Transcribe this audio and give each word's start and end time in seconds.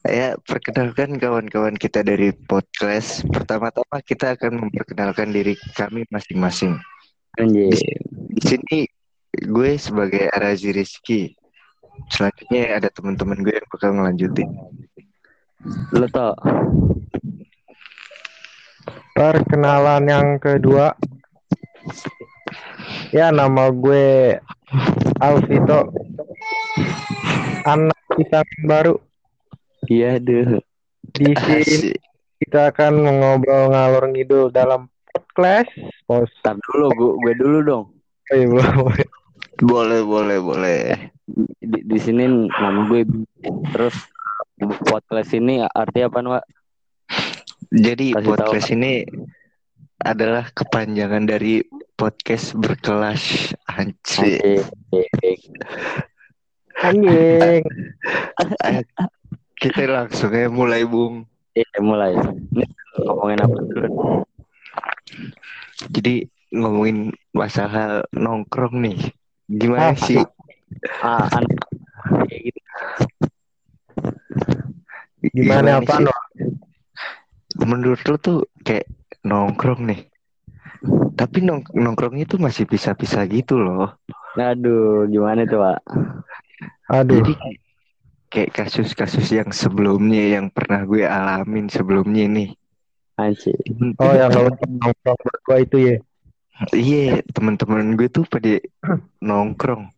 Ya, 0.00 0.32
perkenalkan 0.48 1.20
kawan-kawan 1.20 1.76
kita 1.76 2.00
dari 2.00 2.32
podcast. 2.32 3.20
Pertama-tama 3.28 4.00
kita 4.00 4.32
akan 4.32 4.64
memperkenalkan 4.64 5.28
diri 5.28 5.52
kami 5.76 6.08
masing-masing. 6.08 6.80
Anjir. 7.36 7.68
Di 8.08 8.40
sini 8.40 8.88
gue 9.28 9.70
sebagai 9.76 10.32
Arazi 10.32 10.72
Rizky. 10.72 11.36
Selanjutnya 12.08 12.80
ada 12.80 12.88
teman-teman 12.88 13.44
gue 13.44 13.52
yang 13.52 13.68
bakal 13.68 13.92
ngelanjutin. 13.92 14.48
Lo 15.92 16.08
tau 16.08 16.32
Perkenalan 19.12 20.08
yang 20.08 20.28
kedua. 20.40 20.96
Ya, 23.12 23.28
nama 23.28 23.68
gue 23.68 24.40
Alvito. 25.20 25.92
Anak 27.68 28.00
kita 28.16 28.40
baru. 28.64 29.09
Iya 29.90 30.22
deh. 30.22 30.62
Di 31.10 31.34
sini 31.34 31.90
kita 32.38 32.70
akan 32.70 33.10
ngobrol 33.10 33.74
ngalor 33.74 34.06
ngidul 34.14 34.54
dalam 34.54 34.86
podcast. 35.10 35.66
Post. 36.06 36.30
Tar 36.46 36.54
dulu 36.70 36.86
gue, 36.94 37.12
gue 37.26 37.34
dulu 37.42 37.58
dong. 37.66 37.84
Eh, 38.30 38.46
belum. 38.46 38.86
Boleh, 39.66 40.00
boleh, 40.06 40.38
boleh. 40.38 40.80
Di, 41.58 41.78
di 41.82 41.98
sini 41.98 42.46
nama 42.46 42.86
gue 42.86 43.02
terus 43.74 43.98
podcast 44.86 45.34
ini 45.34 45.66
artinya 45.66 46.06
apa 46.06 46.38
Pak? 46.38 46.44
Jadi 47.74 48.14
Kasih 48.14 48.22
tahu. 48.22 48.30
podcast 48.30 48.68
ini 48.70 49.02
adalah 50.06 50.46
kepanjangan 50.54 51.26
dari 51.26 51.66
podcast 51.98 52.54
berkelas 52.54 53.52
anjir. 53.66 54.62
Anjir. 54.94 55.10
Anjing. 56.78 57.62
Kita 59.60 59.84
langsung 59.84 60.32
aja 60.32 60.48
mulai 60.48 60.82
bung. 60.88 61.28
Iya 61.52 61.78
mulai. 61.84 62.16
Ini 62.16 62.64
ngomongin 63.04 63.38
apa 63.44 63.58
dulu? 63.60 63.88
Jadi 65.90 66.14
ngomongin 66.50 67.12
masalah 67.36 68.08
nongkrong 68.14 68.80
nih. 68.80 68.98
Gimana 69.50 69.92
Ah, 69.92 69.96
sih? 69.98 70.16
Ah, 71.02 71.26
anak 71.34 71.58
kayak 72.24 72.40
gitu. 72.48 72.60
Gimana 75.36 75.84
apa 75.84 75.94
sih? 76.00 76.04
no? 76.08 76.14
Menurut 77.60 78.00
lo 78.08 78.16
tuh 78.16 78.38
kayak 78.64 78.88
nongkrong 79.26 79.84
nih. 79.84 80.00
Tapi 81.12 81.44
nong 81.44 81.68
nongkrongnya 81.76 82.24
tuh 82.24 82.40
masih 82.40 82.64
bisa-bisa 82.64 83.20
gitu 83.28 83.60
loh. 83.60 84.00
Aduh, 84.40 85.04
gimana 85.10 85.44
tuh, 85.44 85.60
Pak? 85.60 85.78
Aduh. 86.88 87.20
Jadi 87.20 87.34
kayak 88.30 88.54
kasus-kasus 88.54 89.26
yang 89.34 89.50
sebelumnya 89.50 90.38
yang 90.38 90.46
pernah 90.54 90.86
gue 90.86 91.02
alamin 91.02 91.66
sebelumnya 91.66 92.30
nih. 92.30 92.50
Anjir. 93.18 93.58
Oh, 93.98 94.14
yang 94.14 94.30
lo 94.32 94.54
nongkrong 94.54 95.20
berdua 95.20 95.56
itu 95.60 95.76
ya. 95.76 95.96
Iya, 96.70 97.26
teman-teman 97.34 97.98
gue 97.98 98.06
tuh 98.08 98.24
pada 98.24 98.62
nongkrong. 99.18 99.90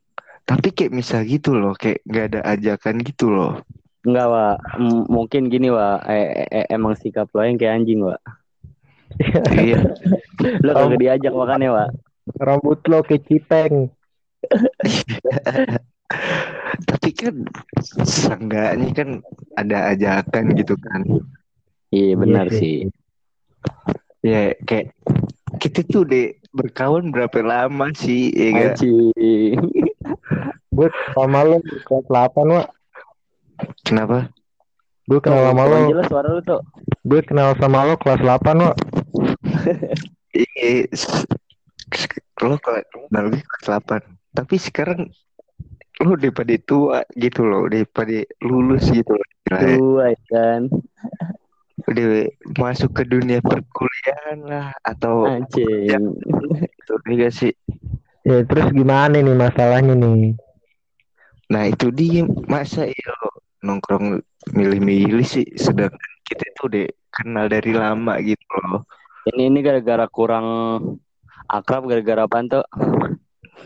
Tapi 0.43 0.75
kayak 0.75 0.97
misal 0.97 1.23
gitu 1.29 1.55
loh, 1.55 1.77
kayak 1.77 2.03
nggak 2.09 2.27
ada 2.35 2.41
ajakan 2.57 2.97
gitu 3.05 3.31
loh. 3.31 3.63
Enggak. 4.03 4.59
M- 4.81 5.07
mungkin 5.07 5.47
gini, 5.53 5.71
Pak. 5.71 5.99
Eh, 6.11 6.29
eh, 6.43 6.49
eh, 6.51 6.67
emang 6.73 6.99
sikap 6.99 7.31
lo 7.31 7.47
yang 7.47 7.61
kayak 7.61 7.79
anjing, 7.79 8.03
Pak. 8.03 8.21
iya, 9.61 9.79
Lo 10.65 10.73
kagak 10.73 10.99
diajak 10.99 11.33
makanya, 11.37 11.69
Pak. 11.77 11.89
Rambut 12.41 12.81
lo 12.89 13.05
kayak 13.05 13.23
cipeng. 13.29 13.93
tapi 16.89 17.11
kan 17.13 17.35
seenggaknya 17.83 18.89
kan 18.93 19.09
ada 19.57 19.93
ajakan 19.95 20.45
gitu 20.57 20.75
kan. 20.81 21.03
Iya, 21.93 22.17
benar 22.17 22.47
Iya 22.49 22.59
sih. 22.59 22.77
Ya 24.25 24.57
kayak 24.65 24.97
kita 25.61 25.85
tuh 25.85 26.09
deh 26.09 26.39
berkawan 26.53 27.13
berapa 27.13 27.39
lama 27.45 27.93
sih, 27.97 28.33
ya 28.33 28.49
gak? 28.53 28.81
Anjing. 28.81 29.57
Gue 30.73 30.89
sama 31.13 31.45
lo 31.45 31.61
kelas 31.61 32.05
8, 32.09 32.49
Wak. 32.49 32.69
Kenapa? 33.85 34.33
Gue 35.05 35.21
kenal 35.21 35.53
sama 35.53 35.65
lo. 35.69 35.77
Jelas 35.93 36.07
suara 36.09 36.29
lu 36.33 36.41
tuh. 36.41 36.63
Gue 37.05 37.21
kenal 37.21 37.53
sama 37.61 37.85
lo 37.85 37.95
kelas 38.01 38.21
8, 38.21 38.65
Wak. 38.65 38.77
Iya, 40.33 40.89
lo 42.41 42.57
kalau 42.57 42.81
kenal 42.89 43.25
gue 43.29 43.45
kelas 43.45 43.85
8. 43.85 44.01
Tapi 44.33 44.55
sekarang 44.57 45.13
lo 46.03 46.19
udah 46.19 46.33
pada 46.35 46.57
tua 46.67 46.99
gitu 47.15 47.47
loh, 47.47 47.71
udah 47.71 47.83
pada 47.95 48.27
lulus 48.43 48.91
gitu 48.91 49.15
loh. 49.15 49.29
Tua 49.47 50.11
ya 50.11 50.19
kan. 50.29 50.61
Udah 51.89 52.31
masuk 52.59 52.91
ke 52.95 53.03
dunia 53.09 53.43
perkuliahan 53.43 54.39
lah 54.47 54.71
atau 54.87 55.27
Anjing. 55.27 55.89
gitu, 55.89 56.95
iya 57.09 57.15
gak 57.27 57.35
sih? 57.35 57.53
Ya, 58.23 58.47
terus 58.47 58.71
gimana 58.71 59.19
nih 59.19 59.35
masalahnya 59.35 59.99
nih? 59.99 60.39
Nah 61.51 61.69
itu 61.69 61.91
dia 61.91 62.23
masa 62.47 62.87
lo 62.87 63.43
nongkrong 63.63 64.23
milih-milih 64.55 65.27
sih 65.27 65.47
sedangkan 65.55 66.13
kita 66.27 66.45
tuh 66.59 66.67
udah 66.71 66.87
kenal 67.15 67.47
dari 67.47 67.73
lama 67.75 68.19
gitu 68.23 68.47
loh. 68.67 68.87
Ini 69.29 69.51
ini 69.51 69.59
gara-gara 69.63 70.07
kurang 70.11 70.47
akrab 71.47 71.87
gara-gara 71.87 72.27
apa 72.27 72.37
tuh? 72.47 72.65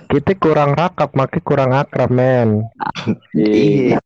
Kita 0.06 0.32
kurang 0.38 0.78
rakap, 0.78 1.12
makanya 1.19 1.42
kurang 1.44 1.70
akrab, 1.75 2.10
men. 2.12 2.64
Iya. 3.34 3.98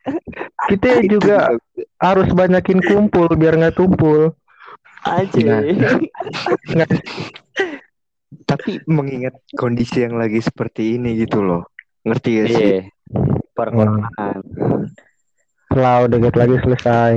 Kita 0.66 1.02
juga 1.06 1.54
harus 2.00 2.28
banyakin 2.32 2.80
kumpul 2.80 3.28
biar 3.36 3.58
nggak 3.60 3.76
tumpul. 3.76 4.32
Anjing. 5.04 5.48
Nggak- 6.72 7.04
Tapi 8.46 8.82
mengingat 8.86 9.34
kondisi 9.58 10.06
yang 10.06 10.16
lagi 10.18 10.38
seperti 10.42 10.96
ini 10.98 11.18
gitu 11.18 11.42
loh. 11.42 11.66
Ngerti 12.06 12.28
gak 12.40 12.48
sih? 12.50 12.66
Iya. 12.66 12.82
Perkotaan. 13.52 14.38
Selalu 15.70 16.04
deket 16.10 16.34
lagi 16.38 16.56
selesai. 16.62 17.14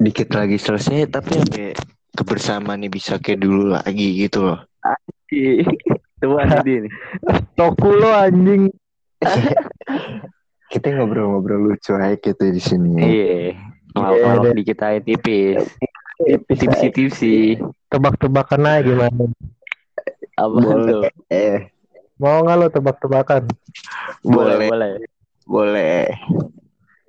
Dikit 0.00 0.28
lagi 0.32 0.56
selesai 0.60 1.08
tapi 1.08 1.32
sampai 1.40 1.72
kebersamaan 2.16 2.80
nih 2.84 2.92
bisa 2.92 3.20
kayak 3.20 3.40
dulu 3.44 3.72
lagi 3.76 4.08
gitu 4.26 4.52
loh. 4.52 4.60
Tua 6.16 6.42
nih 6.44 6.78
nih. 6.88 6.92
Toku 7.56 7.88
lo 7.92 8.10
anjing. 8.12 8.72
Kita 10.72 10.86
ngobrol-ngobrol 10.96 11.72
lucu 11.72 11.94
aja 11.94 12.16
gitu 12.18 12.44
di 12.50 12.60
sini. 12.60 12.94
Iya. 12.98 13.54
Ngelawak 13.96 14.56
dikit 14.56 14.80
aja 14.82 15.00
tipis. 15.00 15.62
Tipsi-tipsi. 16.48 17.60
Tebak-tebakan 17.92 18.66
aja 18.66 18.80
gimana? 18.82 19.24
Apa 20.36 20.58
tuh? 20.60 21.02
Eh, 21.32 21.70
Mau 22.16 22.40
nggak 22.44 22.56
lo 22.56 22.66
tebak-tebakan? 22.72 23.42
Boleh, 24.24 24.72
boleh, 24.72 24.92
boleh. 25.44 26.08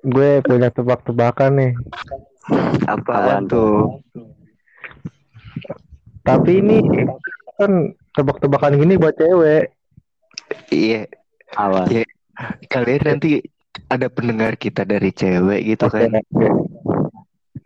Gue 0.04 0.44
punya 0.44 0.68
tebak-tebakan 0.68 1.52
nih. 1.56 1.72
Apaan 2.88 2.92
Apaan 2.92 3.44
tuh? 3.48 4.04
Tapi 6.28 6.60
ini 6.60 6.84
kan 7.56 7.96
tebak-tebakan 8.18 8.82
gini 8.82 8.98
buat 8.98 9.14
cewek. 9.14 9.70
Iya, 10.74 11.06
Apa? 11.54 11.86
Iya. 11.94 12.06
kalian 12.70 13.02
nanti 13.06 13.42
ada 13.90 14.10
pendengar 14.10 14.58
kita 14.58 14.86
dari 14.86 15.14
cewek 15.14 15.78
gitu 15.78 15.86
kan. 15.90 16.22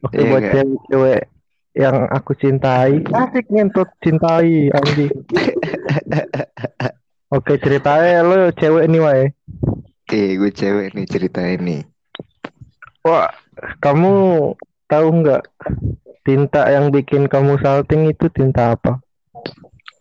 Oke 0.02 0.18
Iya 0.18 0.28
buat 0.28 0.44
cewek-cewek 0.52 1.22
yang 1.72 2.04
aku 2.12 2.36
cintai. 2.36 3.00
Asik 3.16 3.48
ngentot 3.48 3.88
cintai 4.04 4.68
anjing. 4.76 5.12
Oke 7.36 7.56
ceritanya 7.64 8.28
lo 8.28 8.52
cewek 8.52 8.92
nih 8.92 9.00
wae. 9.00 9.26
Iya, 10.12 10.30
gue 10.36 10.52
cewek 10.52 10.88
nih 10.92 11.08
cerita 11.08 11.40
ini. 11.47 11.80
Wah, 13.08 13.32
kamu 13.80 14.12
tahu 14.92 15.08
nggak 15.24 15.47
tinta 16.28 16.68
yang 16.68 16.92
bikin 16.92 17.32
kamu 17.32 17.56
salting 17.64 18.12
itu 18.12 18.28
tinta 18.28 18.76
apa? 18.76 19.00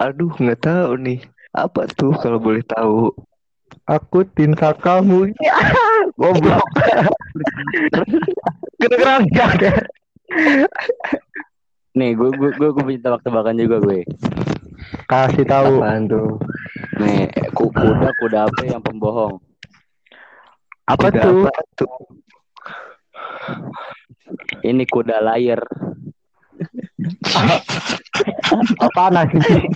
Aduh, 0.01 0.33
nggak 0.33 0.61
tahu 0.65 0.97
nih. 0.97 1.21
Apa 1.53 1.85
tuh 1.93 2.17
kalau 2.17 2.41
boleh 2.41 2.65
tahu? 2.65 3.13
Aku 3.85 4.25
tinta 4.33 4.73
kamu. 4.73 5.37
Goblok. 6.21 6.65
Kedengeran 8.81 9.29
gak? 9.35 9.85
Nih, 11.93 12.17
gue 12.17 12.31
gue 12.33 12.51
gue, 12.57 12.69
gue 12.73 12.83
punya 12.83 13.01
tebak-tebakan 13.05 13.61
juga 13.61 13.77
gue. 13.85 14.01
Kasih 15.05 15.45
tahu. 15.45 15.85
Apaan 15.85 16.09
tuh? 16.09 16.41
Nih, 16.97 17.29
ku- 17.53 17.69
kuda 17.75 18.09
kuda 18.17 18.39
apa 18.49 18.63
yang 18.65 18.81
pembohong? 18.81 19.37
Apa 20.89 21.13
Udah 21.13 21.23
tuh? 21.23 21.41
apa 21.45 21.63
tuh? 21.77 21.95
Ini 24.65 24.85
kuda 24.89 25.21
layar. 25.21 25.61
Apaan 28.85 29.17
anjing? 29.17 29.71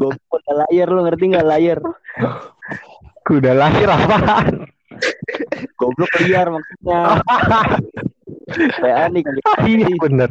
Gue 0.00 0.12
kuda 0.32 0.52
layar 0.64 0.88
lu 0.88 1.00
ngerti 1.04 1.24
nggak 1.32 1.48
layar? 1.48 1.78
Kuda 3.22 3.52
lahir 3.54 3.88
apaan? 3.88 4.66
Goblok 5.76 6.12
liar 6.24 6.48
maksudnya. 6.52 7.20
PA 8.80 9.04
nih 9.08 9.22
kali. 9.24 9.40
Iya 9.68 9.88
bener. 10.00 10.30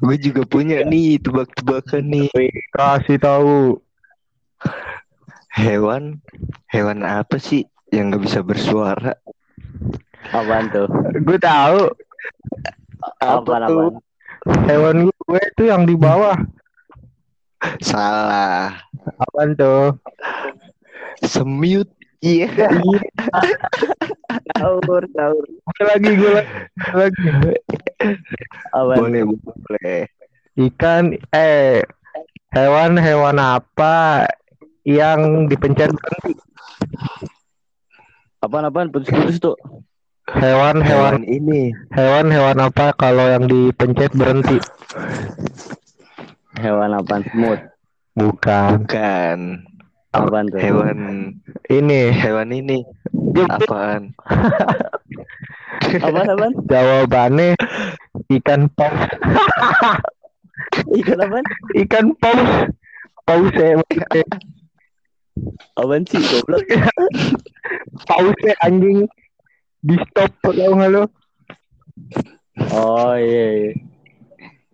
Gue 0.00 0.16
juga 0.20 0.42
punya 0.46 0.84
nih 0.86 1.18
tebak-tebakan 1.20 2.04
nih. 2.06 2.30
Kasih 2.72 3.18
tahu. 3.18 3.80
Hewan, 5.56 6.20
hewan 6.68 7.00
apa 7.00 7.40
sih 7.40 7.64
yang 7.88 8.12
nggak 8.12 8.28
bisa 8.28 8.44
bersuara? 8.44 9.16
Apaan 10.36 10.68
tuh? 10.68 10.84
Gue 11.24 11.40
tahu 11.40 11.88
Apaan 13.24 13.64
tuh? 13.64 13.88
apaan? 13.88 13.94
Hewan 14.66 15.10
gue 15.10 15.40
itu 15.54 15.62
yang 15.66 15.82
di 15.84 15.98
bawah. 15.98 16.38
Salah. 17.82 18.78
Apaan 19.18 19.58
tuh? 19.58 19.98
Semut. 21.26 21.90
Iya. 22.22 22.48
Sahur, 24.56 25.02
sahur. 25.12 25.44
Gue 25.46 25.84
lagi, 25.84 26.10
gue 26.16 26.30
lagi, 26.32 26.52
gue 26.78 26.98
lagi. 26.98 27.26
Apaan? 28.72 28.98
boleh, 28.98 29.22
boleh. 29.26 30.00
Ikan, 30.56 31.20
eh, 31.36 31.84
hewan-hewan 32.56 33.36
apa 33.36 34.24
yang 34.86 35.50
dipencet 35.50 35.92
berhenti? 35.92 36.32
Apaan 38.40 38.70
apaan? 38.70 38.88
Putus-putus 38.94 39.42
tuh. 39.42 39.56
Hewan-hewan, 40.26 40.82
Hewan 40.82 41.24
ini. 41.30 41.70
hewan-hewan 41.94 42.58
apa 42.58 42.90
kalau 42.98 43.30
yang 43.30 43.46
dipencet 43.46 44.10
berhenti? 44.10 44.58
Hewan 46.58 46.98
apaan? 46.98 47.22
Semut. 47.30 47.60
Bukan. 48.18 48.82
Bukan. 48.82 49.38
Apaan 50.10 50.50
tuh? 50.50 50.58
Hewan 50.58 50.98
Ini 51.70 52.10
hewan 52.10 52.50
ini. 52.50 52.82
Apaan? 53.46 54.16
Apaan 56.02 56.26
apaan? 56.26 56.52
jawabannya 56.66 57.54
ikan 58.34 58.66
paus. 58.74 59.00
Ikan 60.90 61.18
apaan? 61.22 61.46
Ikan 61.78 62.06
paus. 62.18 62.50
Paus. 63.22 63.54
Apaan 65.78 66.02
sih? 66.10 66.18
Goblok. 66.18 66.66
paus 68.10 68.38
anjing. 68.66 69.06
Di 69.86 69.94
stop 70.10 70.30
tau 70.42 70.72
nggak 70.74 70.90
lo? 70.90 71.04
Oh 72.74 73.14
iya. 73.14 73.46
iya. 73.54 73.70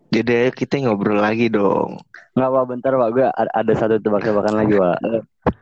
Jadi 0.09 0.31
ayo 0.33 0.49
kita 0.53 0.81
ngobrol 0.81 1.21
lagi 1.21 1.53
dong. 1.53 2.01
Nggak 2.33 2.49
apa 2.49 2.61
bentar 2.65 2.91
pak. 2.97 3.09
Gue 3.13 3.25
ada 3.29 3.73
satu 3.77 4.01
tebak-tebakan 4.01 4.55
lagi 4.57 4.73
pak. 4.73 4.97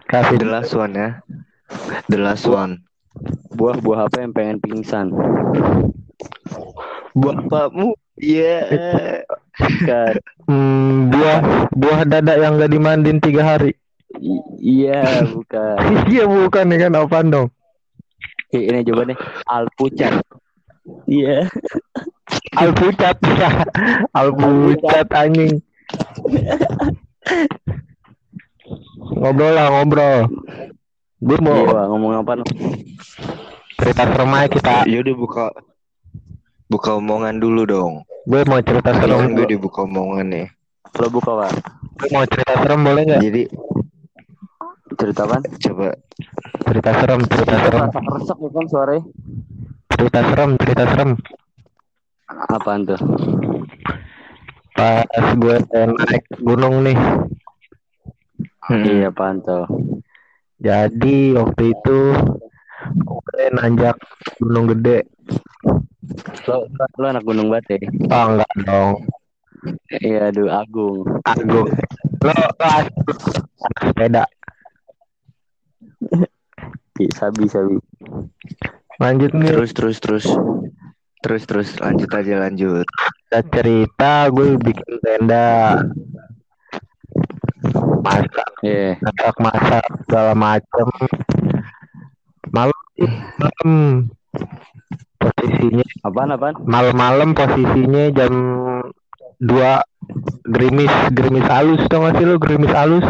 Kasih 0.07 0.39
The 0.39 0.47
last 0.47 0.71
one 0.71 0.95
ya. 0.95 1.19
The 2.07 2.19
last 2.19 2.47
one. 2.47 2.87
Buah-buah 3.59 4.07
apa 4.07 4.23
yang 4.23 4.31
pengen 4.31 4.57
pingsan? 4.63 5.11
Bapakmu. 7.11 7.91
Iya. 8.15 8.71
Bukan. 9.59 10.13
Hmm, 10.47 11.11
buah 11.11 11.39
buah 11.75 11.99
dada 12.07 12.39
yang 12.39 12.55
gak 12.55 12.71
dimandiin 12.71 13.19
tiga 13.19 13.43
hari. 13.43 13.75
I- 14.15 14.47
iya 14.63 15.27
bukan. 15.27 15.75
Iya 16.11 16.23
bukan 16.27 16.71
ya 16.71 16.77
kan 16.87 16.95
apaan 16.95 17.27
dong? 17.31 17.47
Ini 18.51 18.83
jawabannya 18.83 19.15
alpucat. 19.47 20.19
Iya. 21.07 21.47
Alpucat 22.59 23.15
ya. 23.23 23.49
Alpucat 24.17 25.07
anjing. 25.15 25.63
Ngobrol 29.15 29.51
lah 29.55 29.67
ngobrol. 29.71 30.27
Gue 31.21 31.37
mau 31.39 31.63
Iya 31.69 31.85
ngomong 31.91 32.11
apa? 32.25 32.43
cerita 33.81 34.03
serem 34.05 34.31
aja 34.35 34.47
kita. 34.51 34.73
Yaudah 34.85 35.15
buka 35.17 35.45
buka 36.69 36.89
omongan 36.97 37.39
dulu 37.39 37.61
dong. 37.65 37.93
Gue 38.27 38.41
mau 38.45 38.59
cerita 38.61 38.91
serem. 38.93 39.33
Gue 39.33 39.47
dibuka 39.47 39.87
omongan 39.87 40.27
nih. 40.27 40.47
Lo 40.99 41.07
buka 41.07 41.31
pak. 41.45 41.51
Gue 42.03 42.09
mau 42.11 42.25
cerita 42.27 42.53
serem 42.59 42.81
boleh 42.83 43.03
nggak? 43.07 43.21
Jadi 43.21 43.41
Cerita 44.99 45.23
apa? 45.23 45.37
coba 45.39 45.95
Cerita 46.67 46.91
serem, 47.03 47.21
cerita 47.27 47.55
serem, 47.67 47.87
resek 47.91 48.37
bukan 48.39 48.65
suaranya? 48.67 49.03
cerita 49.91 50.19
serem, 50.23 50.49
cerita 50.59 50.83
serem. 50.87 51.11
Apaan 52.31 52.81
tuh? 52.87 52.99
Pas 54.75 55.27
gue 55.35 55.55
naik 55.71 56.23
gunung 56.39 56.83
nih. 56.87 56.97
Hmm. 58.65 58.83
Iya 58.87 59.11
apaan 59.11 59.43
tuh? 59.43 59.67
Jadi 60.61 61.35
waktu 61.35 61.63
itu 61.75 61.99
gue 63.03 63.43
nanjak 63.51 63.97
gunung 64.39 64.71
gede. 64.71 65.05
Lo, 66.47 66.65
lo 66.97 67.05
anak 67.05 67.23
gunung 67.25 67.51
bate? 67.51 67.77
Oh 68.09 68.25
enggak 68.31 68.51
dong. 68.63 68.95
Iya 70.01 70.31
aduh 70.33 70.49
Agung. 70.49 71.05
Agung. 71.27 71.67
Lo, 72.25 72.33
lo 72.33 73.13
sepeda. 73.81 74.23
Sabi 77.13 77.49
sabi. 77.49 77.77
Lanjut 79.01 79.31
nih. 79.33 79.49
terus 79.53 79.71
terus 79.73 79.97
terus 79.97 80.25
terus 81.21 81.43
terus 81.45 81.69
lanjut 81.81 82.09
aja 82.09 82.33
lanjut. 82.41 82.85
Kita 83.25 83.39
cerita 83.49 84.11
gue 84.29 84.57
bikin 84.57 84.93
tenda. 85.01 85.81
Masak, 88.01 88.49
Iya. 88.65 88.97
masak, 88.97 89.35
masak 89.37 89.85
segala 90.05 90.33
macem. 90.33 90.87
Malam, 92.51 92.79
malam 93.37 93.69
posisinya 95.21 95.85
Apaan 96.01 96.33
apaan? 96.33 96.55
malam-malam 96.65 97.29
posisinya 97.31 98.09
jam 98.11 98.33
2 99.37 99.85
gerimis 100.49 100.89
gerimis 101.13 101.45
halus 101.47 101.81
tau 101.87 102.03
gak 102.03 102.17
sih 102.17 102.25
lo 102.25 102.41
gerimis 102.41 102.73
halus 102.73 103.05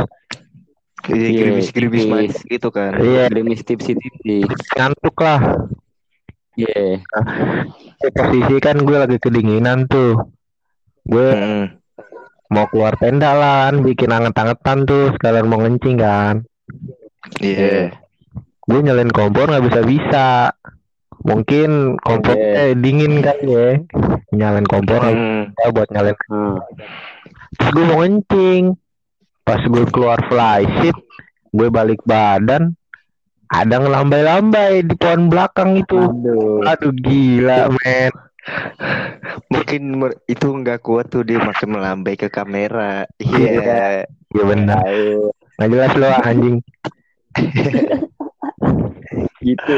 Iya 1.03 1.17
Iya, 1.17 1.29
gerimis 1.35 1.67
gerimis 1.69 2.01
tipis. 2.01 2.11
manis 2.11 2.37
gitu 2.43 2.67
kan. 2.69 2.91
iya 2.97 3.25
Gerimis 3.25 3.61
tipsi 3.61 3.91
tipsi. 3.93 4.45
ngantuk 4.75 5.17
lah 5.17 5.41
Iya. 6.51 6.99
Ya, 7.97 8.09
posisi 8.11 8.55
kan 8.59 8.75
gue 8.77 8.97
lagi 8.97 9.17
kedinginan 9.17 9.87
tuh 9.87 10.19
gue 11.03 11.27
Hmm. 11.31 11.65
mau 12.47 12.67
keluar 12.67 12.93
tenda 12.95 13.31
lah 13.31 13.55
kan, 13.65 13.79
bikin 13.81 14.11
anget-angetan 14.11 14.83
tuh 14.83 15.15
sekalian 15.15 15.47
mau 15.47 15.57
ngencing 15.57 15.97
kan 15.97 16.43
Iya. 17.39 17.95
gue 18.61 18.79
nyalain 18.79 19.09
kompor 19.09 19.47
nggak 19.47 19.65
bisa 19.65 19.81
bisa 19.81 20.25
mungkin 21.21 21.97
kompornya 21.97 22.73
dingin 22.75 23.19
kan 23.19 23.37
ya 23.41 23.79
nyalain 24.31 24.65
kompor 24.65 25.01
Hmm. 25.01 25.49
buat 25.71 25.89
nyalain 25.89 26.17
Hmm. 26.27 26.59
Terus 27.53 27.69
gue 27.71 27.85
mau 27.85 27.99
ngencing 27.99 28.63
pas 29.41 29.61
gue 29.61 29.85
keluar 29.89 30.19
flysheet 30.25 30.95
gue 31.51 31.67
balik 31.67 32.01
badan 32.03 32.73
ada 33.51 33.83
ngelambai-lambai 33.83 34.87
di 34.87 34.95
pohon 34.95 35.27
belakang 35.27 35.75
itu 35.75 35.99
Aduh. 35.99 36.63
aduh 36.63 36.93
gila 36.95 37.67
men 37.81 38.11
Mungkin 39.53 40.01
itu 40.25 40.47
nggak 40.49 40.81
kuat 40.81 41.13
tuh 41.13 41.21
dia 41.21 41.37
makin 41.37 41.77
melambai 41.77 42.17
ke 42.17 42.25
kamera. 42.25 43.05
Iya. 43.21 44.01
ya 44.09 44.43
benar 44.43 44.81
Tahu. 44.81 45.29
nggak 45.61 45.69
jelas 45.69 45.91
lo 45.93 46.09
anjing 46.25 46.57
Gitu. 49.41 49.75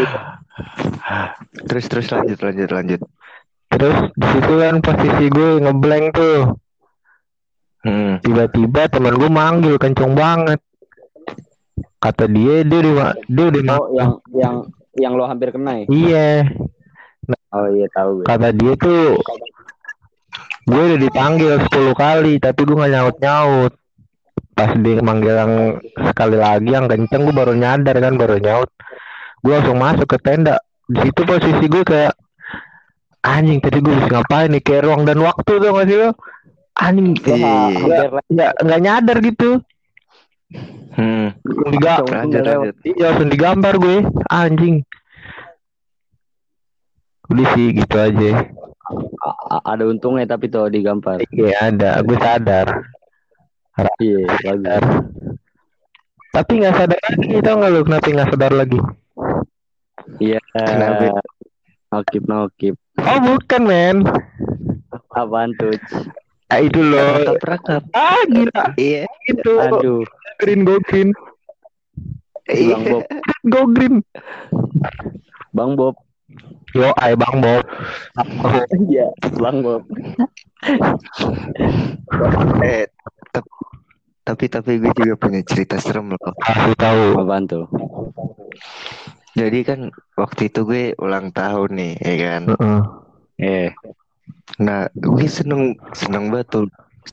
Terus 1.66 1.86
terus 1.88 2.08
lanjut 2.08 2.40
lanjut 2.40 2.70
lanjut. 2.72 3.02
terus 3.68 3.98
di 4.14 4.28
situ 4.30 4.54
kan 4.62 4.76
posisi 4.80 5.26
gue 5.28 5.52
ngeblank 5.60 6.14
tuh 6.14 6.56
Hmm. 7.84 8.16
tiba-tiba 8.24 8.88
teman 8.88 9.20
gue 9.20 9.28
manggil 9.28 9.76
kenceng 9.76 10.16
banget. 10.16 10.60
Kata 12.00 12.32
dia 12.32 12.64
dia 12.64 12.80
udah 12.80 13.12
dia 13.28 13.46
udah 13.52 13.62
Oh 13.76 13.88
yang 13.92 14.12
yang 14.32 14.56
yang 14.96 15.14
lo 15.20 15.28
hampir 15.28 15.52
kena 15.52 15.84
ya? 15.84 15.86
iya. 15.92 16.32
Oh 17.54 17.68
iya 17.70 17.88
tahu 17.94 18.20
gue. 18.22 18.26
kata 18.28 18.50
dia 18.56 18.74
tuh 18.76 19.20
gue 20.64 20.82
udah 20.90 21.00
dipanggil 21.00 21.60
10 21.60 21.94
kali 21.96 22.34
tapi 22.40 22.62
gue 22.66 22.76
nggak 22.76 22.92
nyaut 22.92 23.18
nyaut 23.20 23.74
pas 24.54 24.72
dia 24.80 25.02
manggil 25.02 25.34
yang 25.34 25.54
sekali 26.08 26.38
lagi 26.38 26.70
yang 26.72 26.86
kenceng 26.86 27.26
gue 27.26 27.36
baru 27.36 27.54
nyadar 27.58 27.96
kan 28.00 28.14
baru 28.16 28.38
nyaut. 28.38 28.70
Gue 29.44 29.60
langsung 29.60 29.82
masuk 29.82 30.08
ke 30.08 30.18
tenda. 30.24 30.62
Di 30.88 31.10
situ 31.10 31.22
posisi 31.26 31.66
gue 31.68 31.84
kayak 31.84 32.16
anjing 33.26 33.60
tadi 33.60 33.82
gue 33.82 33.92
bisa 33.92 34.08
ngapain 34.08 34.50
nih? 34.54 34.62
Kayak 34.62 34.88
ruang 34.88 35.04
dan 35.04 35.20
waktu 35.20 35.52
tuh 35.58 35.70
gak 35.74 35.88
sih 35.90 35.98
lo 36.00 36.10
anjing 36.76 37.14
Iya. 37.20 37.54
nggak 37.72 38.08
nggak 38.28 38.52
nggak 38.60 38.82
nyadar 38.82 39.18
gitu 39.20 39.50
Hmm. 40.94 41.34
diga 41.72 42.06
Lanjut 42.06 42.46
lanjut. 42.46 42.76
iya 42.84 43.10
langsung 43.10 43.26
digambar 43.28 43.74
gue 43.76 43.98
anjing 44.28 44.86
udah 47.26 47.48
sih 47.52 47.74
gitu 47.74 47.96
aja 47.96 48.46
A- 49.50 49.64
ada 49.66 49.88
untungnya 49.88 50.28
tapi 50.28 50.46
tuh 50.48 50.68
digampar. 50.68 51.18
iya 51.26 51.56
ada 51.64 51.98
gue 52.00 52.14
sadar 52.16 52.68
Iya, 53.98 54.22
sadar 54.38 54.82
tapi 56.30 56.52
nggak 56.62 56.76
sadar 56.76 57.00
lagi 57.02 57.42
tau 57.42 57.56
nggak 57.58 57.72
lu 57.72 57.82
kenapa 57.84 58.08
nggak 58.08 58.30
sadar 58.30 58.52
lagi 58.54 58.80
Iya. 60.16 60.38
Kenapa? 60.54 61.10
Nokip 61.90 62.24
nokip. 62.24 62.76
Oh 63.00 63.18
bukan 63.20 63.62
men. 63.64 63.98
Apaan 65.10 65.54
tuh? 65.56 65.74
Ah, 66.54 66.62
itu 66.62 66.80
loh. 66.86 67.34
Rakap. 67.42 67.82
Ah 67.98 68.22
gila. 68.30 68.78
Iya. 68.78 69.10
Itu. 69.26 69.58
Aduh. 69.58 70.06
Green 70.38 70.62
go 70.62 70.78
green. 70.86 71.10
Bang 72.46 72.84
Bob. 72.86 73.04
Go 73.50 73.62
green. 73.74 73.96
Bang 75.50 75.72
Bob. 75.74 75.96
Yo, 76.78 76.94
ay 77.02 77.18
bang 77.18 77.38
Bob. 77.42 77.66
Iya. 78.86 79.08
Bang 79.42 79.66
Bob. 79.66 79.82
Eh, 82.62 82.86
tapi 84.22 84.46
tapi 84.46 84.78
gue 84.78 84.94
juga 84.94 85.16
punya 85.18 85.42
cerita 85.42 85.82
serem 85.82 86.14
loh. 86.14 86.34
Kasih 86.38 86.78
tahu. 86.78 87.04
Apaan 87.18 87.50
tuh? 87.50 87.66
Jadi 89.34 89.60
kan 89.66 89.90
waktu 90.14 90.54
itu 90.54 90.70
gue 90.70 90.84
ulang 91.02 91.34
tahun 91.34 91.70
nih, 91.74 91.94
ya 91.98 92.16
kan. 92.22 92.42
Heeh. 92.54 92.82
Eh. 93.42 93.70
Nah, 94.62 94.88
gue 94.94 95.26
seneng 95.28 95.74
seneng 95.98 96.30
banget 96.30 96.48
tuh 96.54 96.66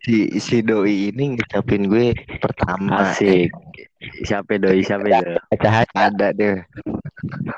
si 0.04 0.30
si 0.38 0.62
doi 0.62 1.10
ini 1.10 1.34
ngucapin 1.34 1.90
gue 1.90 2.14
pertama. 2.38 3.10
Asik. 3.10 3.50
Siapa 4.24 4.56
doi? 4.60 4.80
Siapa 4.84 5.06
doi? 5.06 5.36
Cahaya 5.58 5.88
Ada 5.96 6.30
deh. 6.36 6.62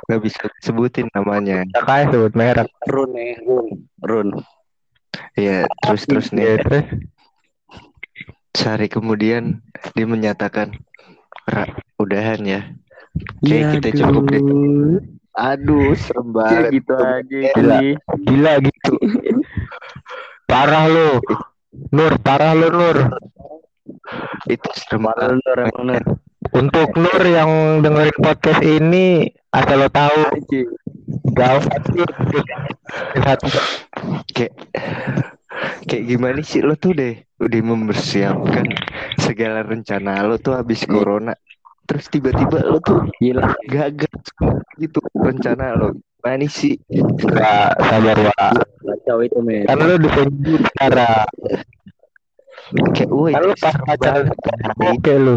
Gak 0.08 0.20
bisa 0.22 0.42
sebutin 0.64 1.06
namanya. 1.12 1.62
kayak 1.84 2.10
sebut 2.10 2.32
merek. 2.34 2.68
Run 2.88 3.10
nih. 3.14 3.32
Run. 3.44 3.66
Run. 4.02 4.28
Ya, 5.36 5.68
terus 5.84 6.08
terus 6.08 6.26
Ya, 6.32 6.56
nih 6.56 6.64
terus 6.64 6.84
sehari 8.52 8.88
kemudian 8.88 9.64
dia 9.96 10.06
menyatakan 10.06 10.76
"Ra, 11.48 11.68
udahan 11.96 12.40
ya. 12.44 12.60
Kayak 13.44 13.80
kita 13.80 13.88
cukup 14.00 14.24
deh. 14.28 14.42
Aduh, 15.32 15.96
serem 15.96 16.28
Ya 16.28 16.36
banget. 16.36 16.70
gitu 16.76 16.92
aja 16.92 17.38
Gila. 17.56 17.78
gila 18.20 18.52
gitu. 18.60 18.92
Parah 20.50 20.84
lu. 20.86 21.16
Nur, 21.88 22.12
parah 22.20 22.52
lu 22.52 22.68
Nur. 22.68 22.96
Itu 24.44 24.68
serem 24.76 25.08
banget. 25.08 25.40
Nur, 25.40 25.56
emang, 25.56 25.84
Nur. 25.88 26.02
Untuk 26.52 26.90
Nur 26.94 27.22
yang 27.24 27.80
dengerin 27.80 28.18
podcast 28.20 28.60
ini, 28.60 29.24
asal 29.48 29.80
lo 29.80 29.88
tahu 29.88 30.20
gawat 31.32 31.80
sih. 31.88 32.04
Satu 33.16 33.46
Kayak 34.32 34.52
kayak 35.86 36.04
gimana 36.08 36.40
sih 36.42 36.60
lo 36.60 36.74
tuh 36.74 36.92
deh 36.92 37.14
udah 37.38 37.60
mempersiapkan 37.62 38.66
segala 39.16 39.62
rencana 39.62 40.24
lo 40.24 40.36
tuh 40.36 40.58
habis 40.58 40.82
corona. 40.84 41.32
Terus 41.86 42.06
tiba-tiba 42.08 42.58
lo 42.62 42.78
tuh 42.78 43.04
Gila. 43.18 43.52
gagal 43.66 44.14
gitu 44.78 45.00
rencana 45.18 45.74
lo. 45.74 45.98
Gimana 46.22 46.46
sih? 46.46 46.78
Nggak 46.88 47.70
sabar 47.82 48.18
wa. 48.30 48.46
Kacau 48.82 49.18
itu, 49.26 49.38
men. 49.42 49.66
Kan 49.66 49.82
lu 49.82 49.98
disenjur 49.98 50.60
sekarang. 50.70 51.26
Kayak 52.94 53.10
woi. 53.10 53.32
Lu 53.34 53.54
pas 53.58 53.74
pacaran 53.74 54.30
oke 54.78 55.14
lu. 55.18 55.36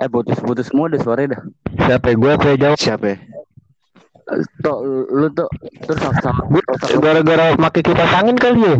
Eh, 0.00 0.08
putus-putus 0.08 0.72
semua 0.72 0.88
deh 0.88 0.96
suaranya 0.96 1.36
dah. 1.36 1.42
Siapa 1.84 2.16
gue 2.16 2.32
saya 2.40 2.56
jawab. 2.56 2.78
Siapa 2.80 3.06
ya? 3.12 3.16
Tok, 4.64 4.78
lu 5.10 5.26
tuh 5.36 5.50
terus 5.84 5.98
sama 6.00 6.16
sama 6.22 6.42
Gue 6.48 6.62
gara-gara 7.02 7.52
pakai 7.52 7.82
kipas 7.84 8.12
angin 8.16 8.38
kali 8.40 8.64
ya. 8.64 8.74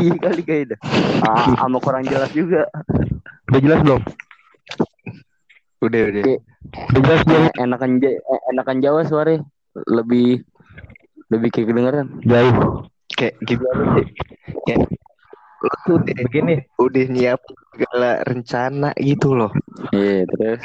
Iya 0.00 0.16
kali 0.16 0.42
kayak 0.48 0.64
dah. 0.72 0.78
Ah, 1.28 1.52
sama 1.60 1.76
kurang 1.84 2.08
jelas 2.08 2.32
juga. 2.32 2.64
Udah 3.52 3.60
jelas 3.60 3.78
belum? 3.84 4.00
Udah 5.84 6.02
udah. 6.08 6.22
Udah 6.96 7.16
jelas? 7.28 7.50
Eh, 7.52 7.52
enakan 7.60 7.90
eh, 8.00 8.40
enakan 8.52 8.76
Jawa 8.80 9.00
suara 9.04 9.36
lebih 9.84 10.40
lebih 11.28 11.48
kayak 11.52 11.66
kedengeran. 11.72 12.06
Jauh. 12.24 12.88
Kayak 13.14 13.34
gimana 13.44 13.82
sih? 14.00 14.06
Kayak 14.64 14.88
lo 15.64 15.74
tuh 15.88 15.96
deh, 16.04 16.12
Begini. 16.28 16.60
udah 16.76 17.04
nyiap 17.08 17.40
segala 17.72 18.10
rencana 18.28 18.90
gitu 19.00 19.32
loh. 19.32 19.52
Iya, 19.96 20.28
terus 20.28 20.60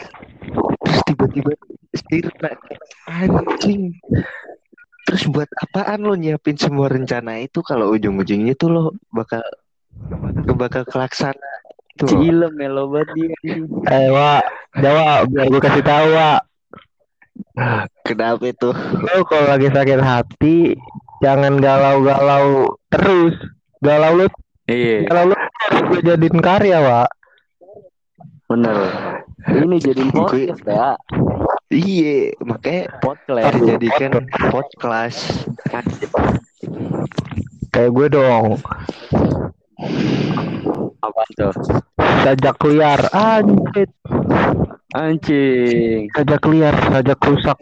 Terus 0.84 1.00
tiba-tiba 1.08 1.52
sirna 1.96 2.52
anjing. 3.08 3.96
Terus 5.08 5.24
buat 5.32 5.50
apaan 5.64 6.04
lo 6.04 6.20
nyiapin 6.20 6.60
semua 6.60 6.92
rencana 6.92 7.40
itu 7.40 7.64
kalau 7.64 7.96
ujung-ujungnya 7.96 8.54
tuh 8.60 8.70
lo 8.70 8.84
bakal 9.16 9.42
bakal 10.54 10.84
kelaksana 10.84 11.50
itu 11.96 12.04
loh. 12.04 12.12
Cile 12.20 12.48
melo 12.54 12.84
banget 12.92 13.10
dia. 13.16 13.34
Eh, 13.90 14.08
Wak. 14.70 14.80
Jawab, 14.80 15.22
biar 15.30 15.46
gue 15.48 15.62
kasih 15.62 15.84
tahu, 15.84 16.08
Wak. 16.14 16.42
Kenapa 18.04 18.44
itu? 18.46 18.70
Lo 18.74 19.16
kalau 19.26 19.46
lagi 19.48 19.68
sakit 19.68 20.00
hati, 20.00 20.58
jangan 21.20 21.58
galau-galau 21.58 22.78
terus. 22.88 23.36
Galau 23.80 24.12
lu, 24.14 24.26
Iya, 24.68 25.08
galau 25.08 25.32
lu 25.32 25.36
harus 25.36 25.82
gue 25.88 26.02
jadiin 26.06 26.40
karya, 26.40 26.78
Wak. 26.80 27.10
bener. 28.46 28.78
Ini 29.46 29.78
jadiin 29.80 30.10
Gue- 30.10 30.20
podcast 30.26 30.64
ya. 30.66 30.90
Iya, 31.70 32.34
makanya 32.42 32.84
Podcast. 33.00 33.54
dijadikan 33.56 34.12
podcast. 34.50 35.20
Kayak 37.70 37.92
gue 37.94 38.08
dong. 38.10 38.46
Apa 41.10 41.24
tuh? 41.34 41.54
Sajak 42.22 42.58
liar, 42.70 43.02
anjir. 43.10 43.90
Anjing. 44.94 46.10
Sajak 46.14 46.44
liar, 46.50 46.76
sajak 46.90 47.20
rusak. 47.26 47.58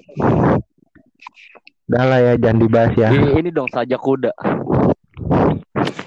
Udah 1.87 2.03
lah 2.03 2.19
ya, 2.19 2.33
jangan 2.35 2.59
dibahas 2.59 2.93
ya. 2.99 3.07
Ini, 3.11 3.39
ini 3.39 3.49
dong 3.51 3.71
saja 3.71 3.95
kuda. 3.95 4.35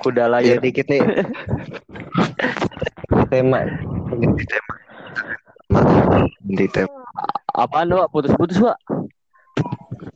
Kuda 0.01 0.25
Ya 0.25 0.33
layar. 0.33 0.61
dikit 0.61 0.85
nih. 0.89 1.01
tema 3.33 3.65
ganti 4.11 4.45
tema. 4.45 4.75
Ganti 6.45 6.67
tema. 6.69 7.01
Apaan 7.57 7.93
Wak? 7.93 8.09
Putus-putus, 8.13 8.61
Wak? 8.61 8.77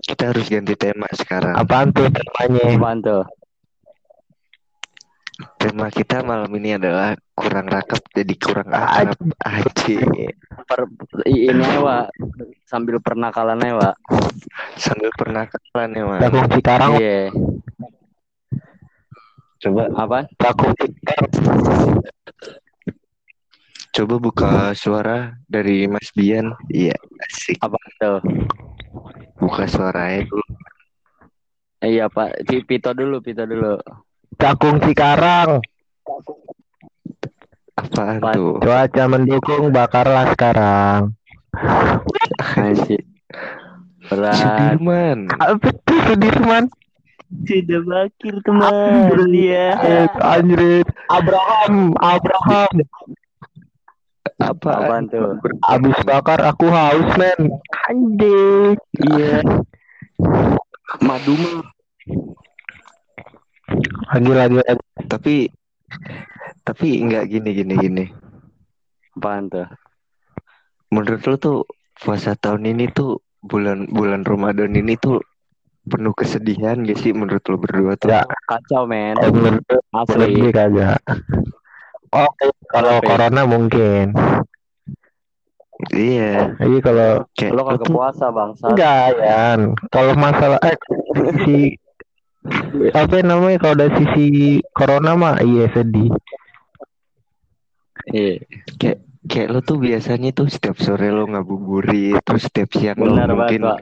Kita 0.05 0.33
harus 0.33 0.47
ganti 0.49 0.77
tema 0.77 1.09
sekarang. 1.17 1.57
Apaan 1.57 1.93
tuh 1.93 2.09
temanya? 2.13 2.65
Apaan 2.77 2.99
tuh? 3.01 3.25
Tema 5.35 5.91
kita 5.91 6.23
malam 6.23 6.47
ini 6.55 6.79
adalah 6.79 7.19
kurang 7.35 7.67
rakap 7.67 7.99
jadi 8.15 8.35
kurang 8.39 8.71
akrab 8.71 9.19
aja. 9.43 9.99
Per, 10.63 10.81
ini 11.27 11.59
aja, 11.59 11.81
Wak. 11.83 12.07
Sambil 12.63 13.03
pernakalan 13.03 13.59
aja, 13.59 13.75
Wak. 13.75 13.97
Sambil 14.79 15.11
pernah 15.19 15.43
kenalan 15.51 15.91
ya, 15.91 16.03
Mas. 16.07 16.21
Cakung 16.23 16.47
Cikarang, 16.55 16.93
Iya. 17.03 17.19
Coba? 19.59 19.83
Cakung 20.39 20.73
Cikarang. 20.79 21.31
coba 23.95 24.15
buka 24.19 24.51
suara 24.75 25.35
dari 25.51 25.91
Mas 25.91 26.15
Bian. 26.15 26.55
Iya, 26.71 26.95
asik. 27.27 27.59
Apaan 27.59 27.91
tuh? 27.99 28.19
Buka 29.43 29.67
suaranya 29.67 30.23
dulu. 30.31 30.47
Eh, 31.83 31.99
Iya, 31.99 32.07
Pak. 32.07 32.47
Pito 32.71 32.95
dulu, 32.95 33.19
Pito 33.19 33.43
dulu. 33.43 33.83
Cakung 34.39 34.83
Cikarang. 34.83 35.63
Apaan 37.75 38.23
tuh? 38.23 38.63
Cuaca 38.63 39.05
mendukung, 39.11 39.75
bakarlah 39.75 40.31
sekarang. 40.31 41.15
Berat. 44.05 44.37
Sudirman. 44.37 45.19
Apa 45.41 45.69
tuh 45.83 46.01
Sudirman? 46.07 46.65
Sudah 47.49 47.83
bakir 47.83 48.37
teman. 48.47 49.11
Iya. 49.33 49.75
Anjrit. 50.23 50.87
Abraham, 51.11 51.99
Abraham. 51.99 52.73
Apa? 54.39 54.71
Apaan 54.87 55.11
tuh? 55.11 55.41
Abis 55.67 55.99
bakar 56.07 56.39
aku 56.47 56.71
haus, 56.71 57.11
men. 57.19 57.59
Anjing. 57.91 58.79
Iya. 59.03 59.43
Maduma. 61.03 61.75
Lagi 64.13 64.33
lagi 64.33 64.57
lagi. 64.61 64.85
Tapi 65.09 65.35
tapi 66.65 66.87
nggak 67.05 67.25
gini 67.29 67.51
gini 67.53 67.75
gini. 67.77 68.05
Apaan 69.17 69.49
tuh? 69.49 69.69
Menurut 70.93 71.23
lo 71.25 71.37
tuh 71.39 71.59
puasa 71.97 72.35
tahun 72.37 72.75
ini 72.77 72.91
tuh 72.93 73.23
bulan 73.41 73.87
bulan 73.89 74.25
Ramadan 74.25 74.75
ini 74.75 74.97
tuh 74.99 75.21
penuh 75.85 76.17
kesedihan 76.17 76.81
gak 76.81 76.97
sih 76.97 77.13
menurut 77.13 77.45
lo 77.45 77.57
berdua 77.61 77.93
tuh? 78.01 78.09
Ya. 78.09 78.25
Kacau, 78.49 78.89
men. 78.89 79.15
Eh, 79.21 79.29
menurut 79.29 79.65
Asli. 79.93 80.33
gue 80.33 80.51
kagak. 80.51 81.01
Oke, 82.15 82.47
kalau 82.73 83.03
Kenapa 83.03 83.09
corona 83.11 83.43
mungkin. 83.45 84.07
Iya. 85.93 86.57
Jadi 86.57 86.79
kalau 86.81 87.11
Kayak 87.37 87.53
Lo 87.53 87.63
kagak 87.69 87.85
tuh 87.85 87.93
puasa, 87.93 88.27
Bangsa. 88.33 88.65
enggak 88.73 89.05
ya. 89.21 89.45
Kalau 89.93 90.13
masalah 90.17 90.59
eh 90.65 90.77
si 91.45 91.77
apa 92.93 93.25
namanya 93.25 93.57
kalau 93.57 93.77
dari 93.81 93.93
sisi 94.05 94.27
corona 94.77 95.17
mah 95.17 95.41
iya 95.41 95.65
sedih. 95.73 96.13
Iya. 98.13 98.45
kayak 98.77 98.99
kayak 99.25 99.49
lo 99.49 99.65
tuh 99.65 99.81
biasanya 99.81 100.29
tuh 100.37 100.53
setiap 100.53 100.77
sore 100.77 101.09
lo 101.09 101.25
ngabuburit 101.25 102.21
terus 102.21 102.45
setiap 102.45 102.69
siang 102.77 103.01
Benar 103.01 103.33
lo 103.33 103.41
banget, 103.41 103.57
mungkin 103.57 103.61
Pak. 103.65 103.79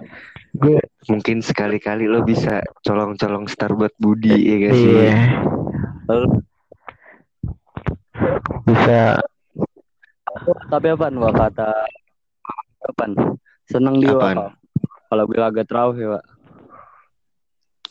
gue 0.53 0.79
mungkin 1.11 1.37
sekali-kali 1.43 2.07
lo 2.07 2.23
bisa 2.23 2.63
colong-colong 2.87 3.51
Starbucks 3.51 3.99
Budi 3.99 4.31
ya 4.47 4.71
sih 4.71 4.95
iya 4.95 5.15
Lalu, 6.07 6.27
bisa 8.71 9.19
tapi 10.71 10.87
apaan 10.95 11.19
Wak 11.19 11.35
kata 11.35 11.71
apaan? 12.87 13.13
Seneng? 13.67 13.99
Pak. 14.03 14.55
Kalau 15.13 15.25
gue 15.29 15.39
kagak 15.39 15.67
terawih, 15.69 16.19
Pak. 16.19 16.25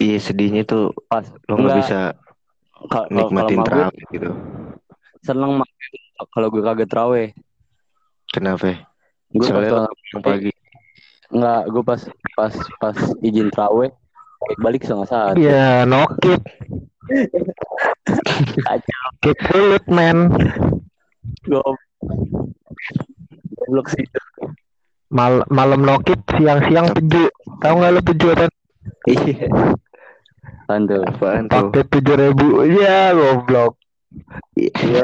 Iya 0.01 0.17
sedihnya 0.17 0.63
tuh 0.63 0.89
Pas 1.05 1.21
lo 1.45 1.53
nggak 1.53 1.61
Enggak. 1.61 1.77
bisa 1.79 1.99
kalau 2.83 3.05
nikmatin 3.07 3.55
sama 3.55 3.61
gue 3.61 3.67
terawih 3.69 4.03
gitu 4.09 4.29
seneng 5.21 5.51
mak 5.55 5.69
kalau 6.29 6.47
gue 6.49 6.61
kagak 6.61 6.89
terawih. 6.89 7.27
kenapa 8.27 8.81
Gue 9.29 9.41
pas 9.41 9.47
soalnya 9.47 9.71
pulang 9.71 10.23
pagi 10.23 10.51
Enggak, 11.31 11.61
gue 11.67 11.83
pas 11.85 12.01
pas 12.33 12.53
pas 12.77 12.97
izin 13.21 13.47
terawih 13.47 13.91
balik 14.57 14.81
setengah 14.81 15.05
saat. 15.05 15.33
ya 15.37 15.85
nokit 15.85 16.41
Kacau. 18.57 19.05
kit 19.21 19.37
sulit 19.45 19.85
men 19.87 20.33
Gue 21.43 21.61
goblok 23.61 23.87
sih. 23.89 24.05
Mal 25.07 25.45
malam 25.47 25.81
nokit 25.81 26.17
siang-siang 26.27 26.89
peju 26.91 27.29
tahu 27.59 27.73
nggak 27.77 27.91
lo 27.91 28.01
peju 28.01 28.27
kan 28.33 28.49
Iya. 29.05 29.47
Apaan 30.71 30.87
tuh? 30.87 31.03
apaan 31.03 31.43
tuh? 31.51 31.67
Pakai 31.67 31.83
tujuh 31.91 32.15
ribu. 32.15 32.63
Ya 32.63 33.11
goblok. 33.11 33.75
Iya. 34.55 35.03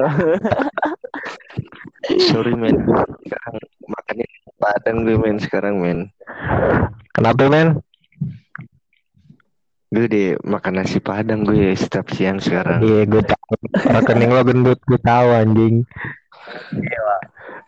sorry 2.32 2.56
men. 2.56 2.88
Sekarang 3.28 3.56
makannya 3.84 4.28
padang 4.56 4.98
gue 5.04 5.18
men 5.20 5.38
sekarang 5.44 5.76
men. 5.84 6.00
Kenapa 7.12 7.52
men? 7.52 7.84
Gue 9.92 10.08
deh 10.08 10.40
makan 10.40 10.80
nasi 10.80 11.04
padang 11.04 11.44
gue 11.44 11.76
setiap 11.76 12.16
siang 12.16 12.40
sekarang. 12.40 12.80
Iya 12.80 13.04
gue 13.04 13.24
tahu 13.28 13.52
rekening 13.92 14.32
lo 14.32 14.48
gendut 14.48 14.80
gue 14.88 15.00
tahu 15.04 15.28
anjing. 15.36 15.84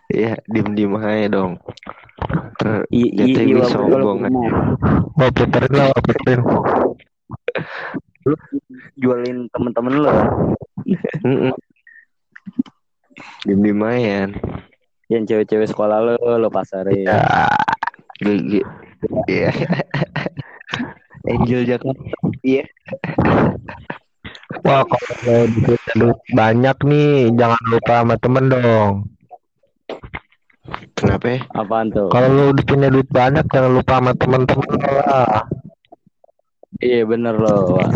Iya, 0.08 0.40
diem-diem 0.48 0.96
aja 0.96 1.28
dong. 1.28 1.60
Ter 2.64 2.88
I- 2.96 3.12
i- 3.12 3.36
jatuh 3.36 3.44
iya, 3.44 3.56
gue 3.60 3.66
sombong 3.68 4.18
kalau 4.24 4.40
aja. 4.40 4.50
mau 5.20 6.64
Lu 8.28 8.36
jualin 9.00 9.48
temen-temen 9.52 9.94
lo. 10.00 10.12
Mm-mm. 11.26 11.54
Diem-diem 13.46 13.82
aja. 13.84 14.20
Yang 15.10 15.24
cewek-cewek 15.34 15.68
sekolah 15.70 15.98
lo 16.04 16.16
lo 16.38 16.50
pasarin. 16.54 17.08
ya 17.08 17.48
gue, 18.20 18.62
iya. 19.32 19.50
Angel 21.28 21.62
Jakarta. 21.64 22.04
Iya. 22.44 22.64
wah 24.66 24.84
kalau 24.84 25.46
duit 25.96 26.20
banyak 26.36 26.78
nih 26.84 27.32
jangan 27.38 27.62
lupa 27.70 27.94
sama 28.02 28.16
temen 28.20 28.46
dong 28.50 28.94
Kenapa? 30.98 31.42
Apaan 31.56 31.90
tuh? 31.94 32.10
kalau 32.12 32.30
lo 32.34 32.44
udah 32.54 32.66
punya 32.66 32.88
duit 32.92 33.08
banyak 33.10 33.46
jangan 33.50 33.72
lupa 33.78 33.94
sama 34.02 34.12
temen-temen 34.18 34.70
lah 34.84 35.48
Iya 36.80 37.04
bener 37.04 37.36
lo. 37.36 37.76
Wak. 37.76 37.92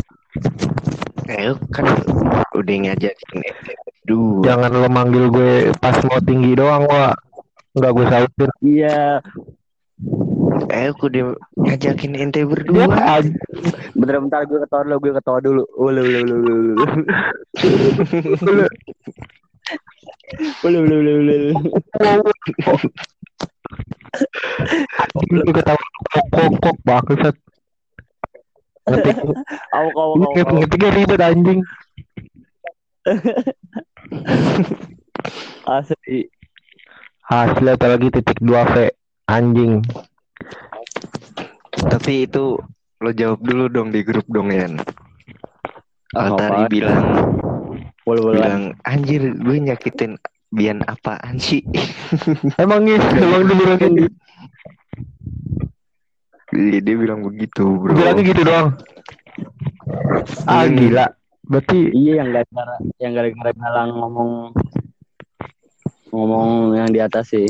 Eh, 1.31 1.55
kan 1.71 1.87
udah 2.51 2.75
ngajakin 2.83 3.39
Duh, 4.03 4.43
jangan 4.43 4.75
lo 4.75 4.91
manggil 4.91 5.31
gue 5.31 5.71
pas 5.79 5.95
mau 6.03 6.19
tinggi 6.19 6.59
doang 6.59 6.83
wah 6.91 7.15
nggak 7.71 7.91
gue 7.95 8.05
sautin 8.11 8.49
Iya. 8.59 9.23
eh 10.67 10.91
aku 10.91 11.07
udah 11.07 11.31
ngajakin 11.55 12.19
ente 12.19 12.43
ya 12.43 12.49
berdua. 12.49 12.91
anjing. 12.91 13.39
Bentar 13.95 14.19
bentar 14.19 14.41
gue 14.43 14.59
ketawa 14.67 14.83
dulu, 14.83 14.99
gue 14.99 15.11
ketawa 15.15 15.39
dulu. 15.39 15.63
Ulu 15.79 16.01
ulu 16.03 16.19
ulu 16.19 16.35
ulu 16.35 16.53
ulu. 16.59 16.73
Ulu 20.67 20.77
ulu 20.83 20.95
ulu 20.99 21.11
ulu. 21.23 21.35
Lu 25.31 25.51
ketawa 25.55 25.79
kok 26.11 26.25
kok 26.35 26.51
kok 26.59 26.75
bangsat. 26.83 27.35
Ngetik 28.83 29.15
kau 29.71 29.87
kau 29.95 30.11
ngetik 30.19 30.43
kau. 30.43 30.59
ngetiknya 30.59 30.89
ribet 30.91 31.21
anjing. 31.23 31.59
Asli. 35.79 36.27
Hasil 37.23 37.65
apalagi 37.71 38.11
titik 38.11 38.43
2 38.43 38.51
V 38.51 38.75
anjing. 39.31 39.79
Tapi 41.87 42.27
itu 42.27 42.59
lo 42.99 43.09
jawab 43.15 43.39
dulu 43.39 43.71
dong 43.71 43.95
di 43.95 44.03
grup 44.03 44.27
dong 44.27 44.51
Yan. 44.51 44.75
Ah, 46.13 46.29
Altari 46.29 46.67
apaan? 46.67 46.69
bilang 46.69 47.05
ulu. 48.03 48.35
bilang 48.35 48.75
anjir 48.85 49.33
gue 49.33 49.57
nyakitin 49.63 50.19
Bian 50.53 50.85
apaan 50.85 51.41
sih? 51.41 51.65
Emang 52.61 52.85
nih, 52.85 53.01
emang 53.25 53.49
lu 53.49 53.57
bilangin 53.57 54.05
Iya, 56.53 56.79
dia 56.79 56.95
bilang 56.95 57.25
begitu 57.25 57.65
bro. 57.65 57.91
bilangnya 57.91 58.23
gitu 58.23 58.41
doang. 58.45 58.67
Ah 60.45 60.63
Hmm. 60.63 60.75
gila. 60.77 61.05
Berarti 61.43 61.79
Iya 61.91 62.23
yang 62.23 62.29
gara-gara 62.31 62.75
yang 63.01 63.11
gara-gara 63.11 63.51
galang 63.51 63.89
ngomong 63.97 64.29
ngomong 66.09 66.47
yang 66.77 66.87
di 66.87 67.01
atas 67.01 67.33
sih. 67.33 67.47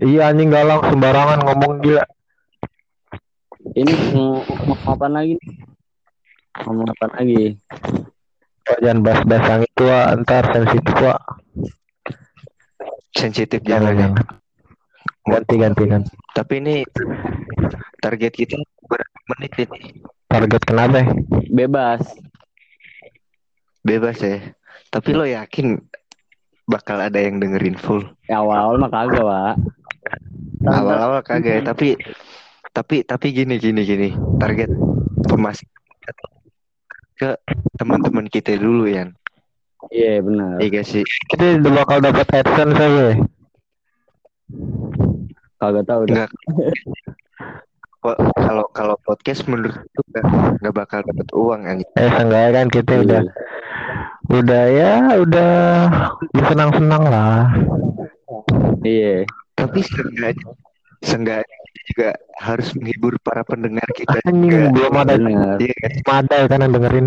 iya 0.00 0.26
anjing 0.26 0.50
galang 0.50 0.80
sembarangan 0.82 1.44
ngomong 1.44 1.72
gila. 1.80 2.04
Ini 3.74 3.92
mau 4.12 4.42
ngomong 4.42 4.80
apa 4.84 5.06
lagi? 5.08 5.34
nih? 5.36 5.54
Ngomong 6.64 6.88
apa 6.88 7.06
lagi? 7.14 7.44
Wah, 8.64 8.78
jangan 8.80 9.00
bahas-bahas 9.04 9.44
yang 9.46 9.62
itu 9.62 9.84
ntar 10.24 10.44
sensitif 10.50 10.94
Wak. 10.98 11.20
Sensitif 13.14 13.60
Jangan, 13.62 13.70
jangan 13.70 13.92
ya. 13.92 14.00
jangan. 14.00 14.24
Ganti 15.24 15.54
ganti 15.56 15.82
ganti. 15.88 16.12
Tapi 16.36 16.54
ini 16.60 16.74
target 18.04 18.32
kita 18.36 18.60
berapa 18.84 19.18
menit 19.32 19.52
ini? 19.56 19.80
Target 20.28 20.62
kenapa? 20.68 21.00
ya? 21.00 21.06
Bebas. 21.48 22.02
Bebas 23.80 24.20
ya. 24.20 24.52
Tapi 24.92 25.10
lo 25.16 25.24
yakin 25.24 25.80
bakal 26.68 27.00
ada 27.00 27.16
yang 27.16 27.40
dengerin 27.40 27.76
full? 27.76 28.04
Ya, 28.28 28.40
awal 28.40 28.76
mah 28.76 28.92
kagak, 28.92 29.24
Pak. 29.24 29.54
Awal-awal 30.64 31.20
kagak 31.24 31.52
ya. 31.60 31.62
Tapi 31.64 31.96
tapi 32.72 33.04
tapi 33.04 33.26
gini 33.32 33.56
gini 33.56 33.80
gini. 33.84 34.08
Target 34.36 34.68
pemasaran 35.24 36.16
ke 37.14 37.30
teman-teman 37.80 38.26
kita 38.28 38.58
dulu 38.58 38.90
ya. 38.90 39.08
Iya, 39.92 40.24
benar. 40.24 40.58
Iya 40.58 40.80
gak 40.80 40.86
sih? 40.88 41.04
Kita 41.28 41.60
udah 41.60 41.72
bakal 41.84 41.98
dapat 42.00 42.26
adsense 42.32 42.80
aja. 42.80 43.08
Kagak 45.64 45.84
tahu. 45.86 46.02
Enggak. 46.06 46.30
Kok- 47.98 48.20
Kalau 48.36 48.64
kalau 48.70 48.96
podcast 49.00 49.48
menurut 49.48 49.72
itu 49.74 50.00
nggak 50.60 50.74
bakal 50.76 51.00
dapat 51.00 51.28
uang 51.32 51.60
anjing. 51.64 51.88
Eh 51.96 52.10
seenggaknya 52.10 52.50
kan 52.52 52.66
kita 52.68 52.92
udah 53.00 53.22
Iya. 53.24 53.32
udah 54.34 54.64
ya 54.68 54.92
udah 55.18 55.52
udah 56.28 56.44
senang-senang 56.46 57.02
lah. 57.08 57.48
Iya. 58.80 59.24
Tapi 59.54 59.78
seenggaknya 59.80 60.52
seenggaknya 61.00 61.56
kita 61.64 61.80
juga 61.88 62.08
harus 62.36 62.68
menghibur 62.76 63.16
para 63.20 63.40
pendengar 63.42 63.88
kita 63.96 64.20
Anjing 64.22 64.52
juga. 64.52 64.68
belum 64.70 64.94
ada. 64.94 65.14
Iya 65.56 65.74
kan? 65.74 65.92
ada 66.20 66.36
kan 66.44 66.58
yang 66.60 66.72
dengerin. 66.72 67.06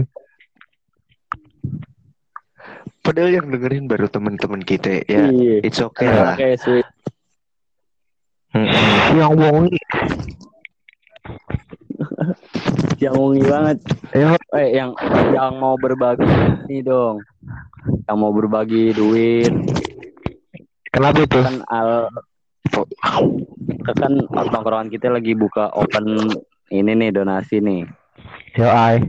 Padahal 3.00 3.32
yang 3.32 3.48
dengerin 3.48 3.86
baru 3.88 4.12
teman-teman 4.12 4.60
kita 4.60 5.00
ya. 5.06 5.32
Iya. 5.32 5.64
It's 5.64 5.80
okay 5.80 6.10
lah. 6.10 6.36
Sweet. 6.36 6.84
Yang 9.16 9.34
wongi. 9.36 9.80
Yang 12.98 13.16
wangi 13.16 13.44
banget. 13.44 13.78
Ya, 14.16 14.28
Eh, 14.56 14.68
yang 14.74 14.92
yang 15.36 15.60
mau 15.60 15.76
berbagi 15.76 16.26
nih 16.72 16.82
dong. 16.88 17.22
Yang 18.08 18.18
mau 18.18 18.32
berbagi 18.32 18.96
duit 18.96 19.52
kenapa 20.98 21.20
itu? 21.22 21.40
kan 21.40 21.58
al 21.70 21.90
kan 23.88 24.14
tongkrongan 24.28 24.90
kita 24.92 25.08
lagi 25.14 25.38
buka 25.38 25.72
open 25.78 26.28
ini 26.74 26.92
nih 26.98 27.14
donasi 27.14 27.62
nih. 27.62 27.86
Yo 28.58 28.68
ai. 28.68 29.06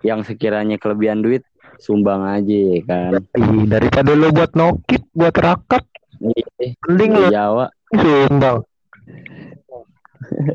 Yang 0.00 0.34
sekiranya 0.34 0.80
kelebihan 0.80 1.20
duit 1.20 1.44
sumbang 1.78 2.24
aja 2.24 2.64
kan. 2.88 3.12
Ih, 3.38 3.64
daripada 3.68 4.12
lu 4.16 4.32
buat 4.34 4.52
nokit, 4.56 5.02
buat 5.14 5.34
rakap, 5.36 5.84
Iya, 6.22 6.74
mending 6.88 7.10
di 7.12 7.20
lu 7.20 7.28
Jawa. 7.32 7.66
Sumbang. 7.98 8.58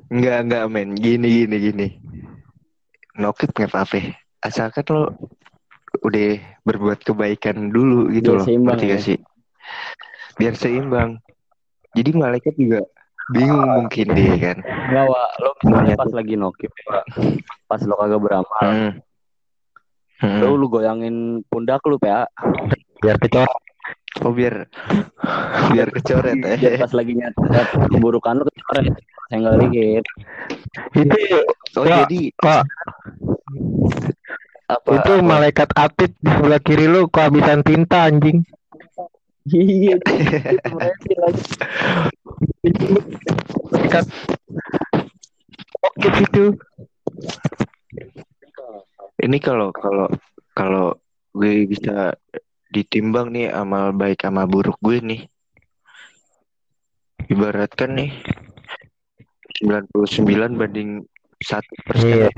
Enggak 0.09 0.37
enggak 0.45 0.63
men. 0.69 0.89
Gini 0.95 1.45
gini 1.45 1.55
gini. 1.61 1.87
Nokit 3.19 3.51
nggak 3.53 3.69
apa-apa. 3.69 4.15
Asalkan 4.41 4.85
lo 4.95 5.03
udah 6.05 6.37
berbuat 6.63 7.01
kebaikan 7.01 7.73
dulu 7.73 8.07
gitu 8.13 8.37
Biar 8.37 8.39
loh. 8.39 8.45
seimbang 8.45 8.79
ya. 8.79 8.97
sih? 9.01 9.17
biar 10.39 10.55
seimbang. 10.55 11.19
Jadi 11.93 12.15
malaikat 12.15 12.55
juga 12.55 12.79
bingung 13.29 13.65
mungkin 13.83 14.07
dia 14.15 14.33
kan. 14.39 14.57
Enggak, 14.63 15.05
Wak. 15.11 15.29
Lo 15.43 15.49
misalnya 15.61 15.95
pas 15.99 16.11
lagi 16.15 16.33
nokip, 16.39 16.71
Wak. 16.87 17.03
Pas 17.67 17.81
lo 17.83 17.93
kagak 17.99 18.21
beramal. 18.23 18.61
Hmm. 18.63 18.91
Hmm. 20.19 20.39
Lo 20.39 20.55
lu 20.55 20.71
goyangin 20.71 21.43
pundak 21.45 21.83
lu, 21.85 21.99
PA. 21.99 22.25
biar 22.99 23.15
kecor 23.15 23.47
Oh 24.25 24.33
biar 24.33 24.65
biar 25.71 25.87
kecoret 25.95 26.37
Biar 26.41 26.73
eh. 26.75 26.79
pas 26.81 26.93
lagi 26.97 27.13
nyatet 27.13 27.67
keburukan 27.93 28.41
lu 28.41 28.43
kecoret. 28.49 28.85
Senggol 29.29 29.61
dikit. 29.69 30.05
itu 30.97 31.17
Oh 31.77 31.85
Wah, 31.85 32.09
jadi 32.09 32.33
kok 32.33 32.63
apa? 34.69 34.89
itu 34.89 35.11
apa? 35.13 35.25
malaikat 35.25 35.69
atit 35.77 36.11
di 36.17 36.29
sebelah 36.33 36.61
kiri 36.61 36.89
lu 36.89 37.05
kehabisan 37.09 37.61
tinta 37.61 38.09
anjing 38.09 38.41
Iya. 39.49 39.97
malaikat 40.73 41.33
oke 45.81 46.09
itu 46.21 46.45
Ini 49.19 49.35
kalau 49.43 49.75
kalau 49.75 50.07
kalau 50.55 50.95
gue 51.35 51.67
bisa 51.67 52.15
ditimbang 52.69 53.33
nih 53.33 53.49
amal 53.49 53.91
baik 53.93 54.21
sama 54.21 54.45
buruk 54.45 54.77
gue 54.81 55.01
nih. 55.01 55.21
Ibaratkan 57.29 57.93
nih 57.97 58.11
99 59.61 60.55
banding 60.55 61.03
1 61.41 61.61
persen 61.85 62.09
Iya. 62.09 62.29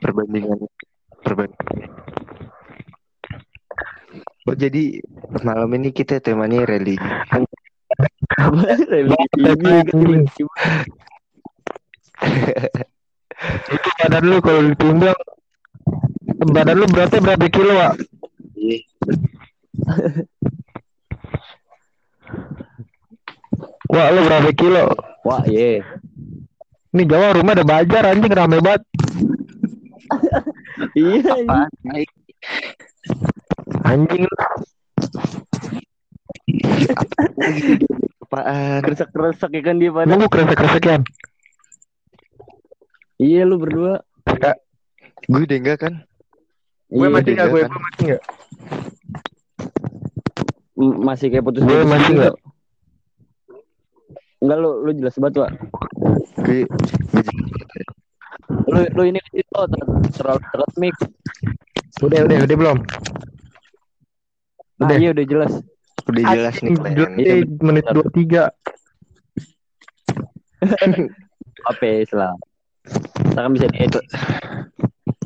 perbandingan 0.00 0.58
perbandingan. 1.20 1.90
Oh 4.46 4.54
jadi 4.54 5.02
malam 5.42 5.74
ini 5.74 5.90
kita 5.90 6.22
temanya 6.22 6.62
religi. 6.64 7.02
Religi 8.88 9.72
itu 13.68 13.88
badan 14.00 14.24
lu 14.24 14.38
kalau 14.40 14.62
ditimbang 14.72 15.18
badan 16.56 16.76
lu 16.78 16.86
beratnya 16.88 17.20
berapa 17.20 17.46
kilo 17.52 17.72
Wak? 17.76 17.94
Wah 23.92 24.06
lu 24.10 24.20
berapa 24.26 24.50
kilo? 24.52 24.90
Wah, 25.22 25.42
ye. 25.46 25.78
Ini 26.90 27.02
Jawa 27.06 27.38
rumah 27.38 27.54
ada 27.54 27.64
bajar 27.66 28.02
anjing 28.10 28.34
rame 28.34 28.58
banget. 28.60 28.82
Iya. 30.96 31.44
Apaan? 31.44 31.68
Naik. 31.88 32.08
Anjing 33.84 34.22
lu. 34.24 34.36
Apaan? 38.24 38.80
Kresek-kresek 38.84 39.50
ya 39.56 39.62
kan 39.64 39.76
dia 39.80 39.90
pada. 39.92 40.08
Nunggu 40.08 40.28
kresek-kresekan. 40.28 41.00
Iya 43.16 43.48
lu 43.48 43.56
berdua. 43.60 44.04
Gue 45.28 45.42
udah 45.48 45.56
enggak 45.56 45.78
kan? 45.80 45.92
Gue 46.92 47.08
Iya, 47.08 47.12
masih 47.12 47.32
nggak 47.34 47.48
gue 47.48 47.60
kan? 47.60 47.70
gue 47.72 48.16
masih 50.76 51.32
kayak 51.32 51.44
putus 51.44 51.64
Gue 51.64 51.84
masih 51.88 52.12
nggak. 52.20 52.34
Enggak 54.44 54.58
lu 54.60 54.70
lu 54.84 54.90
jelas 54.92 55.16
banget, 55.16 55.34
gue 55.40 55.48
Lu 58.68 58.80
lu 58.94 59.02
ini 59.08 59.20
itu 59.32 59.60
terlalu 60.14 60.38
dekat 60.52 60.72
mic. 60.76 60.96
Udah 62.04 62.20
udah 62.28 62.36
udah 62.44 62.56
belum. 62.56 62.78
Nah, 64.76 64.92
Udah. 64.92 64.96
iya 65.00 65.10
udah 65.16 65.24
jelas. 65.24 65.52
udah 66.06 66.22
jelas 66.36 66.54
nih 66.62 66.76
kalian. 66.76 67.10
Eh, 67.18 67.42
menit 67.64 67.88
dua 67.90 68.06
tiga. 68.12 68.44
Apa 71.72 71.86
lah. 72.14 72.32
Kita 72.86 73.40
kan 73.42 73.50
bisa 73.56 73.66
diedit. 73.72 74.04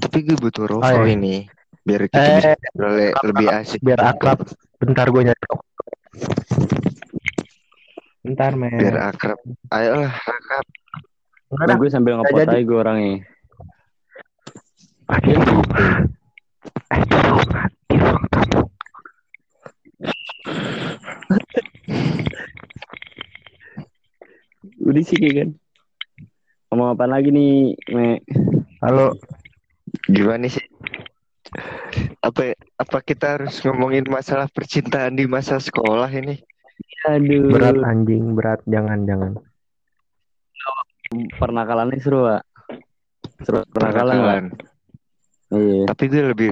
Tapi 0.00 0.18
gue 0.24 0.36
butuh 0.40 0.64
rokok 0.70 0.86
Oh, 0.86 1.04
iya. 1.04 1.12
ini 1.12 1.44
biar 1.90 2.02
kita 2.06 2.18
bisa 2.30 2.48
Eh, 2.48 2.56
ngobrol 2.70 2.92
le- 2.94 3.14
lebih 3.26 3.46
asik. 3.50 3.80
biar 3.82 4.00
akrab. 4.00 4.38
Bentar 4.78 5.06
gue 5.10 5.22
nyari. 5.26 5.42
Bentar 8.22 8.52
men. 8.54 8.78
Biar 8.78 8.96
akrab. 9.10 9.38
Ayolah 9.68 10.12
akrab. 10.14 10.66
Nah, 11.50 11.74
gue 11.74 11.88
sambil 11.90 12.14
ngepot 12.16 12.46
aja 12.46 12.58
gue 12.62 12.78
orangnya. 12.78 13.26
Aduh. 15.10 15.42
Aduh, 16.88 17.42
aduh, 17.90 18.18
aduh. 18.30 18.64
Udah 24.80 25.02
sih 25.02 25.16
kayak 25.18 25.34
kan. 25.36 25.48
Ngomong 26.70 26.88
apa 26.94 27.04
lagi 27.10 27.34
nih, 27.34 27.74
Me? 27.90 28.22
Halo. 28.78 29.18
Gimana 30.06 30.46
sih? 30.46 30.62
Apa 32.22 32.54
apa 32.78 32.98
kita 33.02 33.38
harus 33.38 33.58
ngomongin 33.66 34.06
masalah 34.06 34.46
percintaan 34.46 35.18
di 35.18 35.26
masa 35.26 35.58
sekolah 35.58 36.08
ini? 36.14 36.38
Aduh. 37.10 37.50
Berat 37.50 37.80
anjing, 37.82 38.36
berat. 38.36 38.60
Jangan, 38.68 39.08
jangan. 39.08 39.32
Pernakalannya 41.10 41.98
seru, 41.98 42.22
Pak. 42.22 42.42
Seru 43.42 43.66
pernakalan, 43.72 44.14
Pak. 44.14 44.22
Pernakalan. 44.22 44.44
Iya. 45.50 45.82
Tapi 45.90 46.02
gue 46.06 46.22
lebih 46.30 46.50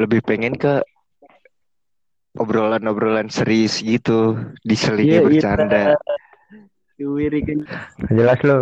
lebih 0.00 0.20
pengen 0.24 0.56
ke 0.56 0.80
obrolan-obrolan 2.40 3.28
serius 3.28 3.84
gitu, 3.84 4.38
diselingi 4.64 5.18
Iya, 5.18 5.20
iya. 5.20 5.26
bercanda. 5.28 5.82
Jelas 8.08 8.40
lo. 8.44 8.58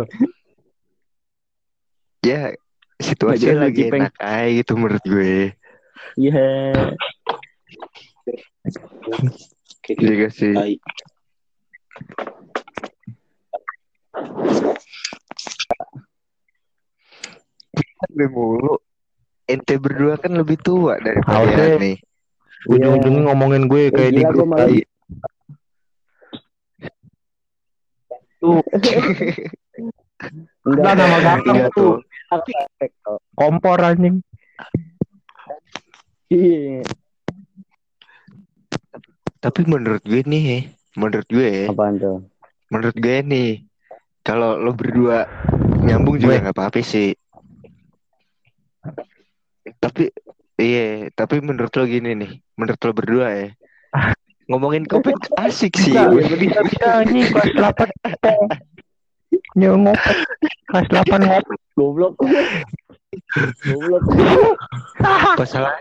Ya, 2.19 2.51
situasi 2.99 3.55
lagi 3.55 3.87
enak 3.87 4.15
aja 4.19 4.51
gitu 4.51 4.75
menurut 4.75 5.03
gue. 5.07 5.55
Iya. 6.15 6.47
Iya 9.89 10.11
gak 10.21 10.33
sih? 10.33 10.53
Gue 18.09 18.27
mulu. 18.29 18.75
Ente 19.49 19.75
berdua 19.81 20.13
kan 20.21 20.31
lebih 20.37 20.57
tua 20.61 21.01
daripada 21.01 21.41
Harusnya- 21.41 21.81
nih. 21.81 21.97
Ujung-ujungnya 22.69 23.21
ngomongin 23.23 23.71
gue 23.71 23.87
kayak 23.89 24.13
di 24.13 24.23
grup 24.27 24.51
tadi. 24.51 24.79
Enggak 30.67 30.93
nama 30.93 31.17
gampang 31.23 31.55
Iya 31.55 31.67
tuh. 31.71 32.03
tuh. 32.03 33.17
Kompor 33.33 33.79
anjing. 33.79 34.19
Iya. 36.29 36.85
Tapi 39.39 39.61
menurut 39.65 40.03
gue 40.05 40.21
nih, 40.21 40.69
menurut 40.93 41.25
gue, 41.25 41.65
Apaan 41.71 41.97
tuh? 41.97 42.21
menurut 42.69 42.93
gue 42.93 43.17
nih, 43.25 43.65
kalau 44.21 44.59
lo 44.61 44.77
berdua 44.77 45.25
nyambung 45.81 46.21
juga 46.21 46.43
nggak 46.43 46.53
apa-apa 46.53 46.85
sih. 46.85 47.17
Tapi 49.79 50.11
iya, 50.59 51.09
tapi 51.15 51.41
menurut 51.41 51.71
lo 51.73 51.83
gini 51.87 52.13
nih, 52.13 52.31
menurut 52.59 52.77
lo 52.83 52.91
berdua 52.93 53.27
ya, 53.33 53.47
ngomongin 54.51 54.85
kopek 54.85 55.17
asik 55.39 55.73
sih. 55.81 55.95
Bisa, 55.95 56.61
bisa, 56.61 56.87
anjing 57.01 57.25
kelas 57.31 57.49
8 57.57 57.89
Nyo 59.57 59.71
ngopek 59.81 60.17
kelas 60.69 60.87
8 60.93 61.25
ngopek. 61.25 61.57
Goblok. 61.73 62.13
Goblok. 63.65 64.03
Masalah 65.39 65.79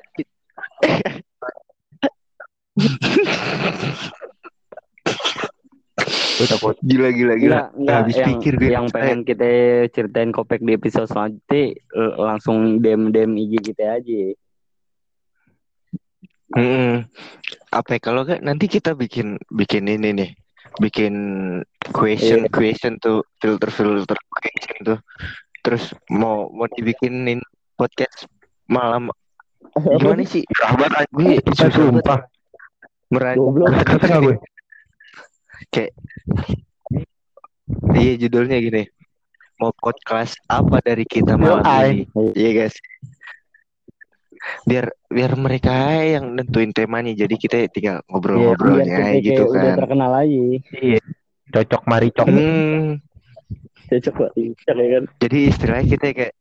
Gue 6.39 6.47
takut. 6.47 6.77
gila 6.87 7.11
gila 7.11 7.35
gila. 7.35 7.57
Enggak, 7.59 7.69
enggak. 7.75 7.97
Habis 7.99 8.15
yang, 8.15 8.29
pikir 8.31 8.53
gue. 8.55 8.71
yang 8.71 8.87
pengen 8.95 9.19
kita 9.27 9.49
ceritain 9.91 10.31
kopek 10.31 10.63
di 10.63 10.73
episode 10.79 11.11
selanjutnya 11.11 11.63
l- 11.99 12.17
langsung 12.17 12.79
DM 12.79 13.11
DM 13.11 13.33
IG 13.35 13.53
kita 13.75 13.99
aja. 13.99 14.23
Mm-mm. 16.55 17.05
Apa 17.75 17.99
ya, 17.99 18.01
kalau 18.01 18.23
kan 18.25 18.41
nanti 18.41 18.71
kita 18.71 18.95
bikin 18.95 19.37
bikin 19.53 19.85
ini 19.85 20.09
nih, 20.15 20.31
bikin 20.79 21.15
question 21.91 22.47
Iya. 22.47 22.53
question 22.55 22.93
tuh 23.03 23.27
filter 23.43 23.69
filter 23.69 24.17
question 24.31 24.77
tuh. 24.87 24.99
Terus 25.61 25.91
mau 26.09 26.47
mau 26.55 26.71
dibikinin 26.71 27.43
podcast 27.75 28.31
malam 28.71 29.11
gimana 29.83 30.23
sih? 30.27 30.43
Sahabat 30.55 31.09
Gue 31.13 31.39
sumpah. 31.71 32.21
Goblok. 33.11 33.73
Kata 33.85 34.21
gue? 34.21 34.37
Iya 37.99 38.13
judulnya 38.27 38.57
gini. 38.63 38.85
Mau 39.59 39.75
podcast 39.75 40.39
apa 40.47 40.79
dari 40.81 41.03
kita 41.05 41.35
malam 41.35 41.67
Yoi. 41.67 41.89
ini? 41.91 42.05
Iya 42.37 42.51
guys. 42.65 42.77
biar 44.65 44.89
biar 45.11 45.35
mereka 45.35 45.99
yang 45.99 46.33
nentuin 46.39 46.71
temanya 46.71 47.11
jadi 47.11 47.35
kita 47.37 47.69
tinggal 47.75 48.01
ngobrol-ngobrolnya 48.07 48.87
kita 48.87 49.21
gitu 49.21 49.43
kayak 49.45 49.51
udah 49.51 49.73
kan 49.75 49.79
terkenal 49.83 50.11
aja. 50.15 50.41
Iya. 50.79 51.01
Cocok 51.53 51.83
maricok. 51.91 52.27
hmm, 52.31 53.03
Cocok 53.89 54.17
ya 54.37 54.89
kan. 54.95 55.05
jadi 55.21 55.39
istilahnya 55.49 55.87
kita 55.91 56.07
kayak 56.15 56.35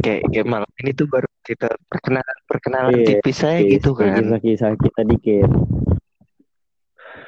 kayak 0.00 0.22
kayak 0.32 0.46
malam 0.48 0.70
ini 0.80 0.90
tuh 0.96 1.06
baru 1.10 1.28
kita 1.44 1.68
perkenalan 1.92 2.38
perkenalan 2.48 2.92
Iya, 2.96 3.20
tipis 3.20 3.38
aja 3.44 3.60
gitu 3.60 3.92
kan 3.92 4.16
Kisah-kisah 4.16 4.72
kita 4.80 5.00
dikit. 5.04 5.50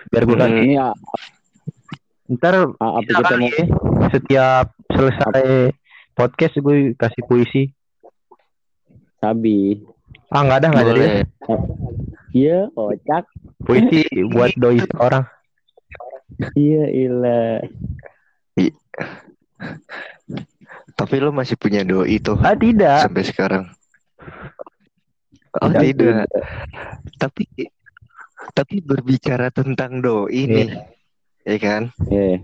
Biar 0.08 0.22
gue 0.24 0.36
Hmm. 0.36 0.56
Ini 0.64 0.74
ah, 0.80 0.94
ntar 2.32 2.72
ah, 2.80 2.92
apa 2.98 3.06
kita 3.06 3.34
mau 3.38 3.46
ya, 3.46 3.64
setiap 4.10 4.66
selesai 4.90 5.70
podcast 6.16 6.54
gue 6.58 6.96
kasih 6.96 7.22
puisi. 7.28 7.62
sabi? 9.20 9.80
Ah 10.32 10.42
nggak 10.42 10.58
ada 10.62 10.66
nggak 10.72 10.86
jadi. 10.86 10.92
boleh 10.92 11.10
Iya, 12.36 12.58
kocak. 12.76 13.24
Puisi 13.64 14.04
buat 14.28 14.52
doi 14.60 14.80
orang. 15.00 15.24
Iya, 16.52 16.84
ilah. 16.92 17.64
tapi 20.96 21.20
lo 21.20 21.28
masih 21.30 21.60
punya 21.60 21.84
doi 21.84 22.16
tuh 22.24 22.40
Ah 22.40 22.56
tidak. 22.56 23.04
sampai 23.04 23.24
sekarang 23.28 23.64
oh 25.56 25.70
Tidak. 25.72 25.82
tidak 25.82 26.26
tapi 27.16 27.44
tapi 28.52 28.74
berbicara 28.80 29.48
tentang 29.50 30.00
doi 30.00 30.28
Iya. 30.32 30.46
nih 30.52 30.68
ya 31.46 31.56
kan 31.58 31.82
Eh, 32.12 32.36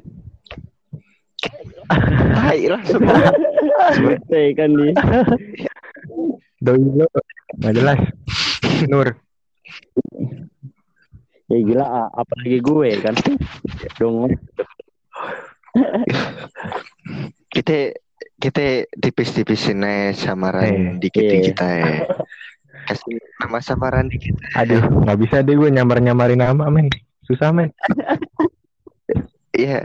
Hai 2.32 2.70
langsung 2.70 3.02
bete 3.02 4.54
kan 4.54 4.70
nih. 4.70 4.94
Doi 6.62 6.78
lo 6.78 7.06
nggak 7.58 7.72
jelas. 7.74 7.98
Nur. 8.86 9.10
Ya 11.50 11.58
gila, 11.60 11.84
apalagi 12.14 12.62
gue 12.62 12.90
kan. 13.02 13.14
Dong. 13.98 14.30
kita 17.50 17.92
kita 18.38 18.86
tipis-tipisin 18.98 19.82
aja 19.82 20.30
samaran 20.30 20.64
Eh, 20.64 20.98
dikit 20.98 21.22
iya. 21.22 21.42
kita 21.44 21.66
ya 21.66 21.94
kasih 22.88 23.14
nama 23.38 23.58
samaran 23.62 24.10
dikit 24.10 24.34
Aduh, 24.58 24.82
nggak 24.82 25.18
bisa 25.22 25.36
deh 25.40 25.54
gue 25.54 25.70
nyamar-nyamarin 25.70 26.40
nama 26.42 26.66
men. 26.68 26.90
Susah 27.26 27.50
men. 27.54 27.70
Iya 29.52 29.84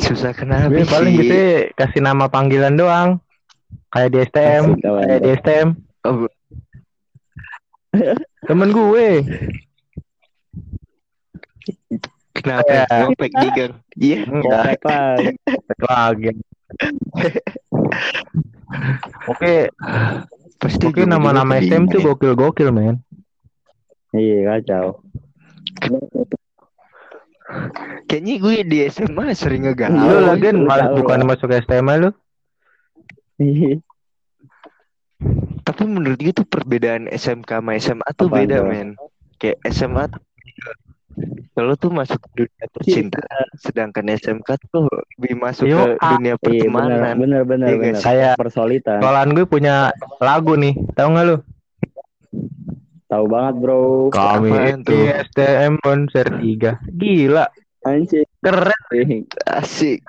susah 0.00 0.32
kenapa 0.32 0.72
Gue 0.72 0.88
paling 0.88 1.12
gitu 1.20 1.36
kasih 1.76 2.00
nama 2.00 2.24
panggilan 2.24 2.72
doang. 2.72 3.20
Kayak 3.92 4.08
di 4.08 4.18
STM, 4.32 4.64
kayak 4.80 5.20
di 5.20 5.28
STM. 5.36 5.68
Oh, 6.08 6.24
Temen 8.48 8.72
gue. 8.72 9.08
kenapa 12.32 12.70
Ya. 12.70 12.86
ngopek 13.04 13.32
iya 13.98 14.18
Enggak, 14.24 14.80
Apa? 14.80 15.20
lagi. 15.84 16.30
Oke, 19.28 19.72
pasti 20.60 20.84
oke 20.88 21.02
nama-nama 21.04 21.58
STM 21.58 21.90
tuh 21.90 22.00
gokil-gokil 22.04 22.70
men. 22.70 23.02
Iya, 24.14 24.56
kacau. 24.56 25.02
kayaknya 28.04 28.34
gue 28.44 28.54
di 28.68 28.78
SMA 28.92 29.32
sering 29.32 29.64
ngegalau 29.64 30.04
Lu 30.04 30.20
lagi 30.20 30.52
lu 30.52 30.68
malah 30.68 30.92
bukan 30.92 31.24
masuk 31.24 31.48
STM 31.48 31.88
lu. 31.96 32.10
Iya. 33.40 33.80
Tapi 35.64 35.82
menurut 35.84 36.20
gue 36.20 36.32
tuh 36.32 36.46
perbedaan 36.48 37.08
SMK 37.08 37.48
sama 37.48 37.76
SMA 37.80 38.08
tuh 38.16 38.28
beda 38.28 38.64
men. 38.64 38.96
Kayak 39.40 39.60
SMA 39.72 40.08
tuh 40.12 40.20
kalau 41.52 41.74
tuh 41.74 41.90
masuk 41.90 42.18
ke 42.20 42.28
dunia 42.38 42.66
percintaan, 42.70 43.46
sedangkan 43.56 44.04
SMK 44.12 44.48
tuh 44.68 44.86
lebih 45.18 45.34
masuk 45.36 45.66
Yo, 45.66 45.76
ke 45.76 45.98
ah, 45.98 46.10
dunia 46.14 46.32
Iya, 46.32 46.38
bener, 46.38 46.44
pertemanan. 46.44 47.14
bener, 47.18 47.42
bener, 47.42 47.66
Iya, 47.66 47.76
bener. 47.76 47.92
guys. 47.92 48.02
Kayak 48.02 48.34
Persolitan. 48.36 48.98
sekolahan 48.98 49.30
gue 49.32 49.44
punya 49.44 49.74
lagu 50.18 50.54
nih, 50.54 50.74
tahu 50.92 51.08
nggak 51.10 51.26
lu? 51.26 51.36
Tahu 53.08 53.24
banget, 53.24 53.54
bro. 53.56 53.80
Kami 54.12 54.50
tuh? 54.84 55.08
STM 55.32 55.80
konser 55.80 56.26
3 56.28 56.76
Gila, 56.92 57.46
Anjir. 57.82 58.28
keren. 58.38 58.82
Asik, 59.44 60.04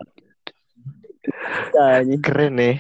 Anjir. 1.74 2.20
keren 2.20 2.54
nih. 2.56 2.76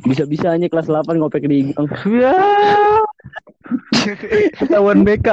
Bisa-bisanya 0.00 0.66
kelas 0.66 0.88
8 0.88 1.04
ngopek 1.14 1.44
di 1.44 1.68
gang. 1.68 1.84
Ya, 2.08 2.32
ketahuan 4.56 5.04
BK. 5.04 5.28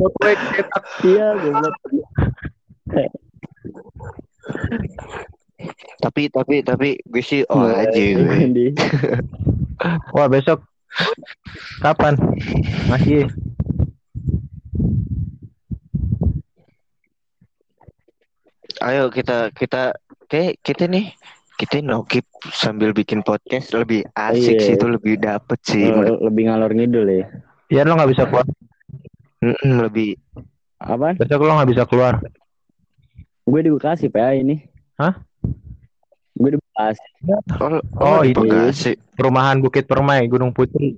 Foto 0.00 0.16
cetak. 0.24 0.84
Iya, 1.04 1.26
goblok. 1.36 1.74
tapi 6.00 6.32
tapi 6.32 6.64
tapi 6.64 6.88
gue 7.04 7.20
sih 7.20 7.44
oh 7.52 7.68
Iya, 7.68 7.84
aja 7.84 8.00
gue. 8.16 8.72
Wah 10.16 10.26
besok 10.26 10.64
kapan? 11.84 12.16
Masih. 12.88 13.28
Ayo 18.80 19.12
kita 19.12 19.52
kita 19.52 19.92
kayak 20.30 20.62
kita 20.64 20.88
nih 20.88 21.12
kita 21.60 21.84
nokip 21.84 22.24
sambil 22.48 22.96
bikin 22.96 23.20
podcast 23.20 23.76
lebih 23.76 24.08
asik 24.16 24.56
Iya. 24.56 24.64
sih 24.64 24.74
itu 24.80 24.86
lebih 24.88 25.14
dapet 25.20 25.58
sih. 25.60 25.84
Le- 25.84 26.16
Lebih 26.24 26.42
ngalor 26.48 26.72
ngidul 26.72 27.06
ya. 27.12 27.26
Ya 27.68 27.82
lo 27.84 27.92
nggak 27.98 28.10
bisa 28.16 28.24
keluar. 28.24 28.46
Mm-mm, 29.40 29.72
lebih 29.80 30.20
Apaan? 30.76 31.16
Besok 31.16 31.44
lo 31.44 31.56
nggak 31.56 31.70
bisa 31.70 31.84
keluar. 31.84 32.20
Gue 33.44 33.60
di 33.60 33.68
Bekasi, 33.68 34.08
PA 34.08 34.32
ini. 34.32 34.56
Hah? 34.96 35.12
Gue 36.32 36.54
di 36.54 36.58
Bekasi. 36.58 37.04
oh, 37.60 37.68
Oh, 37.68 37.80
oh, 38.00 38.20
di 38.24 38.32
itu. 38.32 38.40
Bekasi. 38.40 38.92
Perumahan 39.12 39.60
Bukit 39.60 39.84
Permai, 39.84 40.24
Gunung 40.24 40.52
Putri. 40.52 40.96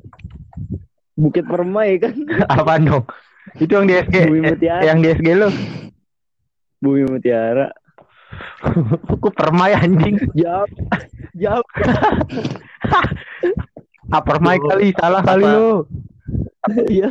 Bukit 1.14 1.42
Permai 1.42 1.98
kan. 1.98 2.14
Apa 2.58 2.78
dong? 2.78 3.06
Itu 3.58 3.74
yang 3.74 3.86
di 3.86 3.94
SG, 3.96 4.14
Bumi 4.30 4.40
Mutiara. 4.46 4.82
yang 4.86 4.98
di 5.02 5.08
SG 5.10 5.28
lo. 5.34 5.48
Bumi 6.78 7.02
Mutiara. 7.04 7.66
Aku 9.12 9.28
Permai 9.34 9.74
anjing. 9.74 10.18
Jauh. 10.34 10.66
Jauh. 11.34 11.66
Ah, 14.12 14.20
Permai 14.20 14.60
kali, 14.60 14.92
salah 14.92 15.24
kali 15.24 15.40
Apa? 15.40 15.88
Lo. 16.70 16.82
Iya. 16.86 17.10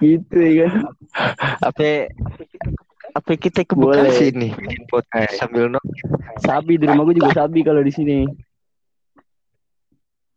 gitu 0.00 0.38
ya 0.40 0.66
kan. 0.68 0.74
apa 1.60 2.08
apa 3.14 3.30
kita 3.36 3.62
ke 3.68 3.74
Boleh. 3.76 4.08
Bekasi 4.08 4.32
nih 4.32 4.52
bikin 4.56 4.82
podcast 4.88 5.36
sambil 5.38 5.68
nong 5.68 5.84
Sabi 6.40 6.80
di 6.80 6.88
rumah 6.88 7.04
gue 7.06 7.16
juga 7.20 7.44
sabi 7.44 7.60
kalau 7.62 7.84
di 7.84 7.92
sini. 7.92 8.18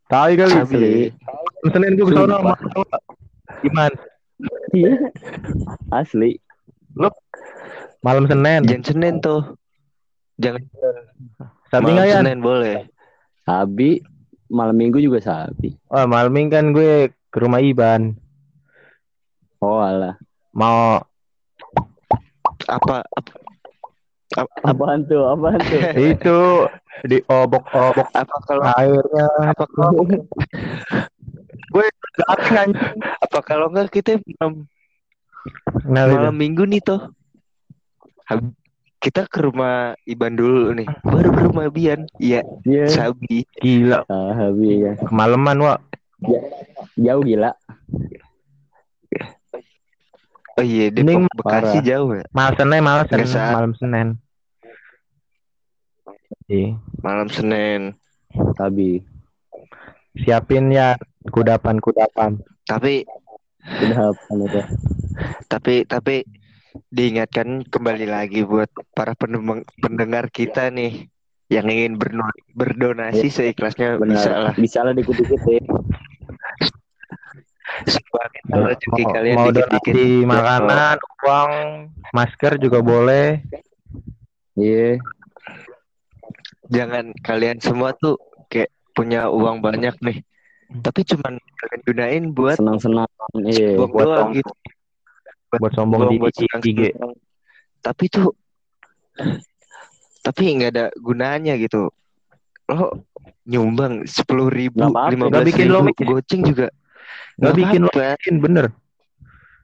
Tahu 0.08 0.32
kali. 0.40 0.54
Sabi. 0.56 1.12
Senin 1.72 2.00
gue 2.00 2.06
ke 2.08 2.14
sana 2.16 2.40
sama. 2.40 2.56
Gimana? 3.64 3.98
Iya. 4.72 4.94
Asli. 5.92 6.38
Malam 8.06 8.30
Senin. 8.30 8.62
jangan 8.68 8.86
Senin 8.86 9.14
tuh 9.20 9.42
jangan 10.38 10.62
Sabi 11.68 11.92
malam 11.92 11.96
nggak 11.98 12.08
ya? 12.08 12.18
Senin 12.22 12.40
boleh 12.40 12.78
Sabi 13.44 14.00
malam 14.48 14.76
minggu 14.80 15.04
juga 15.04 15.20
sabi. 15.20 15.76
Oh, 15.92 16.08
malam 16.08 16.32
minggu 16.32 16.56
kan 16.56 16.72
gue 16.72 17.12
ke 17.28 17.38
rumah 17.38 17.60
Iban. 17.60 18.16
Oh 19.58 19.80
alah. 19.80 20.16
Mau 20.52 21.02
apa 22.68 22.96
apa 23.06 23.32
apa, 24.36 24.54
Apaan 24.66 25.06
tuh? 25.06 25.24
Apaan 25.26 25.58
tuh? 25.62 25.82
itu 26.12 26.38
di 27.04 27.18
obok-obok 27.26 28.10
apa 28.12 28.36
kalau 28.44 28.64
airnya. 28.72 29.26
apa 29.46 29.64
kalau 29.70 30.04
Gue 31.68 31.86
anjing. 32.18 32.74
apa 33.20 33.40
kalau 33.42 33.68
enggak 33.70 33.92
kita 33.92 34.18
malam, 34.36 34.66
Nah, 35.86 36.04
itu. 36.06 36.16
malam 36.18 36.36
minggu 36.36 36.64
nih 36.66 36.82
tuh 36.82 37.00
Hab- 38.26 38.52
kita 38.98 39.24
ke 39.24 39.40
rumah 39.40 39.96
Iban 40.04 40.34
dulu 40.34 40.74
nih 40.74 40.88
baru 41.02 41.30
ke 41.30 41.42
rumah 41.46 41.68
Bian 41.70 42.04
iya 42.18 42.42
Iya. 42.66 42.90
Sabi 42.90 43.46
gila. 43.56 44.04
Sabi 44.10 44.84
ya. 44.84 44.94
Kemalaman, 45.00 45.56
Wak. 46.20 46.44
Jauh 46.96 47.22
gila. 47.22 47.52
oh 50.58 50.66
iya 50.66 50.90
Mending 50.90 51.24
Depok 51.24 51.38
Bekasi 51.38 51.78
parah. 51.78 51.86
jauh 51.86 52.12
ya 52.12 52.26
Malam 52.32 52.54
Senin, 52.56 52.82
malam 52.82 53.06
Senin, 53.06 53.22
Biasa. 53.24 53.42
malam 53.52 53.72
Senin. 53.74 54.08
Iya. 56.48 56.70
malam 57.00 57.28
Senin 57.28 57.82
Sabi. 58.54 59.04
Siapin 60.18 60.70
ya 60.70 60.98
kudapan-kudapan. 61.28 62.42
tapi 62.64 63.06
Udah 63.68 64.10
apa 64.10 64.32
itu? 64.34 64.62
tapi 65.46 65.74
tapi 65.84 66.16
diingatkan 66.88 67.62
kembali 67.64 68.06
lagi 68.06 68.42
buat 68.42 68.66
para 68.92 69.12
pendem- 69.14 69.66
pendengar 69.78 70.30
kita 70.30 70.70
nih 70.70 71.10
yang 71.48 71.66
ingin 71.66 71.96
berno- 71.96 72.28
berdonasi 72.52 73.28
seikhlasnya 73.28 73.96
Benar. 73.96 74.16
bisa 74.16 74.32
lah 74.34 74.54
Bisa 74.54 74.80
lah 74.82 74.94
dikit-dikit 74.94 75.42
ya. 75.44 75.62
Sumbangin 77.86 78.44
rezeki 78.48 79.02
mau, 79.04 79.12
kalian 79.14 79.36
mau 79.36 79.48
dikit-dikit. 79.52 79.94
donasi 79.94 80.08
Biar 80.18 80.28
makanan, 80.32 80.96
uang, 81.22 81.52
masker 82.12 82.54
juga 82.58 82.80
boleh. 82.82 83.44
Iya. 84.58 84.98
jangan 86.68 87.14
kalian 87.22 87.62
semua 87.62 87.94
tuh 87.94 88.18
kayak 88.50 88.68
punya 88.92 89.30
uang 89.30 89.62
banyak 89.62 89.94
nih 90.02 90.20
tapi 90.84 91.08
cuman 91.08 91.38
kalian 91.40 91.82
gunain 91.86 92.24
buat 92.36 92.58
Senang-senang. 92.60 93.08
Iya. 93.40 93.80
buat 93.80 93.94
doang 94.04 94.34
sombong. 94.34 94.36
gitu 94.36 94.54
Buat 95.56 95.72
sombong 95.78 96.02
di 96.12 96.18
buat 96.20 96.34
senang 96.36 96.62
IG. 96.66 96.80
senang. 96.92 97.14
tapi 97.80 98.06
tuh 98.12 98.28
tapi 100.20 100.42
nggak 100.60 100.72
ada 100.76 100.86
gunanya 101.00 101.56
gitu 101.56 101.88
lo 102.68 103.08
nyumbang 103.48 104.04
sepuluh 104.04 104.52
ribu 104.52 104.84
lima 104.84 105.32
belas 105.32 105.46
bikin 105.48 105.72
ribu 105.72 105.88
lo 105.88 105.94
goceng 106.18 106.42
juga 106.44 106.68
Nggak 107.38 107.54
bikin 107.56 107.82
lo 107.86 107.90
bikin 107.94 108.36
bener. 108.42 108.66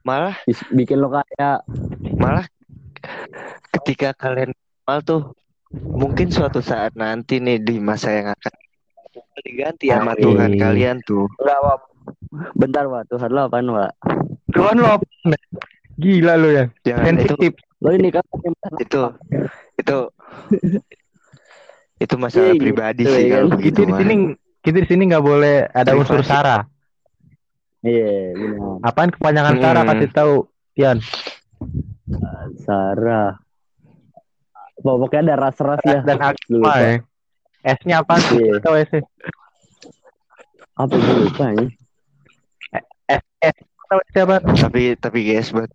malah 0.04 0.36
Bikin 0.70 1.00
lo 1.00 1.08
kayak 1.08 1.64
malah 2.20 2.44
ketika 3.72 4.12
kalian 4.12 4.52
mal 4.84 5.00
tuh 5.00 5.32
mungkin 5.72 6.28
suatu 6.28 6.60
saat 6.60 6.92
nanti 6.94 7.40
nih 7.40 7.58
di 7.58 7.80
masa 7.80 8.12
yang 8.12 8.28
akan 8.30 8.52
diganti 9.42 9.90
sama 9.90 10.12
Amin. 10.14 10.22
Tuhan 10.22 10.50
kalian 10.54 10.96
tuh 11.02 11.26
enggak, 11.40 11.58
Wak. 11.58 11.80
Bentar, 12.54 12.84
Wak. 12.86 13.10
Tuhan 13.10 13.30
lo 13.32 13.40
apaan, 13.48 13.66
Wak? 13.66 13.92
Tuhan 14.52 14.76
lo 14.78 14.86
apa? 14.94 15.04
Gila 15.96 16.34
lo 16.38 16.48
ya. 16.50 16.64
jangan 16.82 17.16
itu 17.18 17.32
Sensitif. 17.34 17.52
Lo 17.82 17.90
ini 17.90 18.08
kan 18.08 18.22
itu 18.78 19.02
itu 19.76 19.98
itu 21.96 22.14
masalah 22.16 22.52
Iya, 22.52 22.60
pribadi 22.60 23.02
gitu 23.02 23.12
sih 23.14 23.22
ya 23.24 23.30
kalau 23.34 23.48
begitu 23.54 23.78
Kita 23.80 23.88
di 23.88 23.94
sini 23.98 24.14
kita 24.60 24.76
di 24.82 24.88
sini 24.88 25.02
nggak 25.10 25.24
boleh 25.24 25.56
ada 25.70 25.90
Privasi. 25.90 26.00
unsur 26.00 26.20
sara. 26.22 26.58
Iya, 27.84 28.32
benar. 28.32 28.80
Apaan 28.80 29.10
kepanjangan 29.12 29.54
sara 29.60 29.80
Hmm. 29.84 29.88
kasih 29.92 30.10
tahu, 30.10 30.34
Ian. 30.74 30.98
Sarah. 32.64 33.36
Pokoknya 34.80 35.20
ada 35.32 35.34
ras-ras 35.48 35.80
ya. 35.84 36.00
Dan 36.00 36.18
agama 36.20 36.48
lupa. 36.48 36.74
ya. 36.80 36.96
S-nya 37.64 37.96
apa 38.00 38.14
sih? 38.20 38.36
Iya. 38.40 38.54
Tahu 38.60 38.74
S-nya? 38.82 39.02
Apa 40.74 40.94
gue 40.96 41.16
lupa 41.22 41.46
ya? 41.52 41.66
Tahu 43.84 44.00
S 44.00 44.16
apa? 44.16 44.36
tapi 44.42 44.96
tapi 44.96 45.18
guys 45.22 45.52
buat 45.52 45.70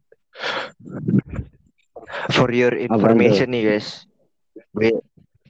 for 2.33 2.49
your 2.49 2.73
information 2.73 3.53
nih 3.53 3.63
guys 3.69 4.09
gue 4.73 4.97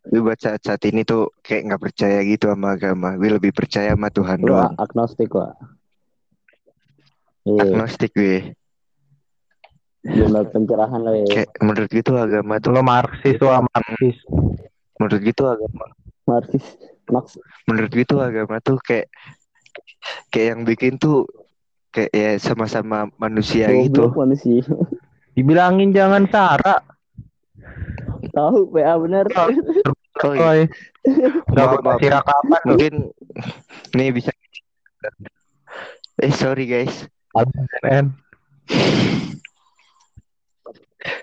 gue 0.06 0.22
buat 0.22 0.38
saat 0.38 0.62
saat 0.62 0.84
ini 0.86 1.02
tuh 1.02 1.32
kayak 1.39 1.72
nggak 1.72 1.82
percaya 1.82 2.19
gitu 2.22 2.52
sama 2.52 2.76
agama 2.76 3.15
gue 3.15 3.32
lebih 3.32 3.56
percaya 3.56 3.95
sama 3.95 4.12
Tuhan 4.12 4.43
doang 4.43 4.76
agnostik, 4.76 5.32
Wak. 5.32 5.56
Iya, 7.49 7.62
agnostik 7.65 8.12
gue 8.13 8.53
belum 9.99 10.47
pencerahan 10.53 10.99
lo 11.03 11.12
ya. 11.12 11.25
kayak 11.27 11.49
menurut 11.59 11.89
gue 11.91 12.03
tuh 12.05 12.15
agama 12.15 12.55
tuh 12.63 12.71
Lo 12.71 12.81
Marxis, 12.85 13.35
lo 13.41 13.51
Marxis. 13.67 14.17
menurut 14.95 15.19
gue 15.19 15.33
tuh 15.35 15.47
agama 15.51 15.85
Marxis. 16.23 16.65
Max. 17.09 17.25
menurut 17.65 17.91
gue 17.91 18.05
tuh 18.05 18.19
agama 18.21 18.62
tuh 18.62 18.77
kayak 18.79 19.09
kayak 20.29 20.47
yang 20.55 20.62
bikin 20.63 20.95
tuh 21.01 21.25
kayak 21.89 22.13
ya 22.13 22.38
sama-sama 22.38 23.09
manusia 23.17 23.67
gitu 23.73 24.07
Goblok 24.13 24.29
manusia. 24.29 24.62
Dibilangin 25.33 25.89
jangan 25.95 26.29
sara. 26.29 26.83
Tahu 28.35 28.69
PA 28.75 28.93
bener. 28.99 29.25
oh, 29.33 30.31
iya. 30.35 30.67
Mungkin 32.67 33.09
nih 33.95 34.09
bisa 34.13 34.29
eh 36.19 36.33
sorry 36.35 36.67
guys 36.67 37.07
CNN. 37.32 38.06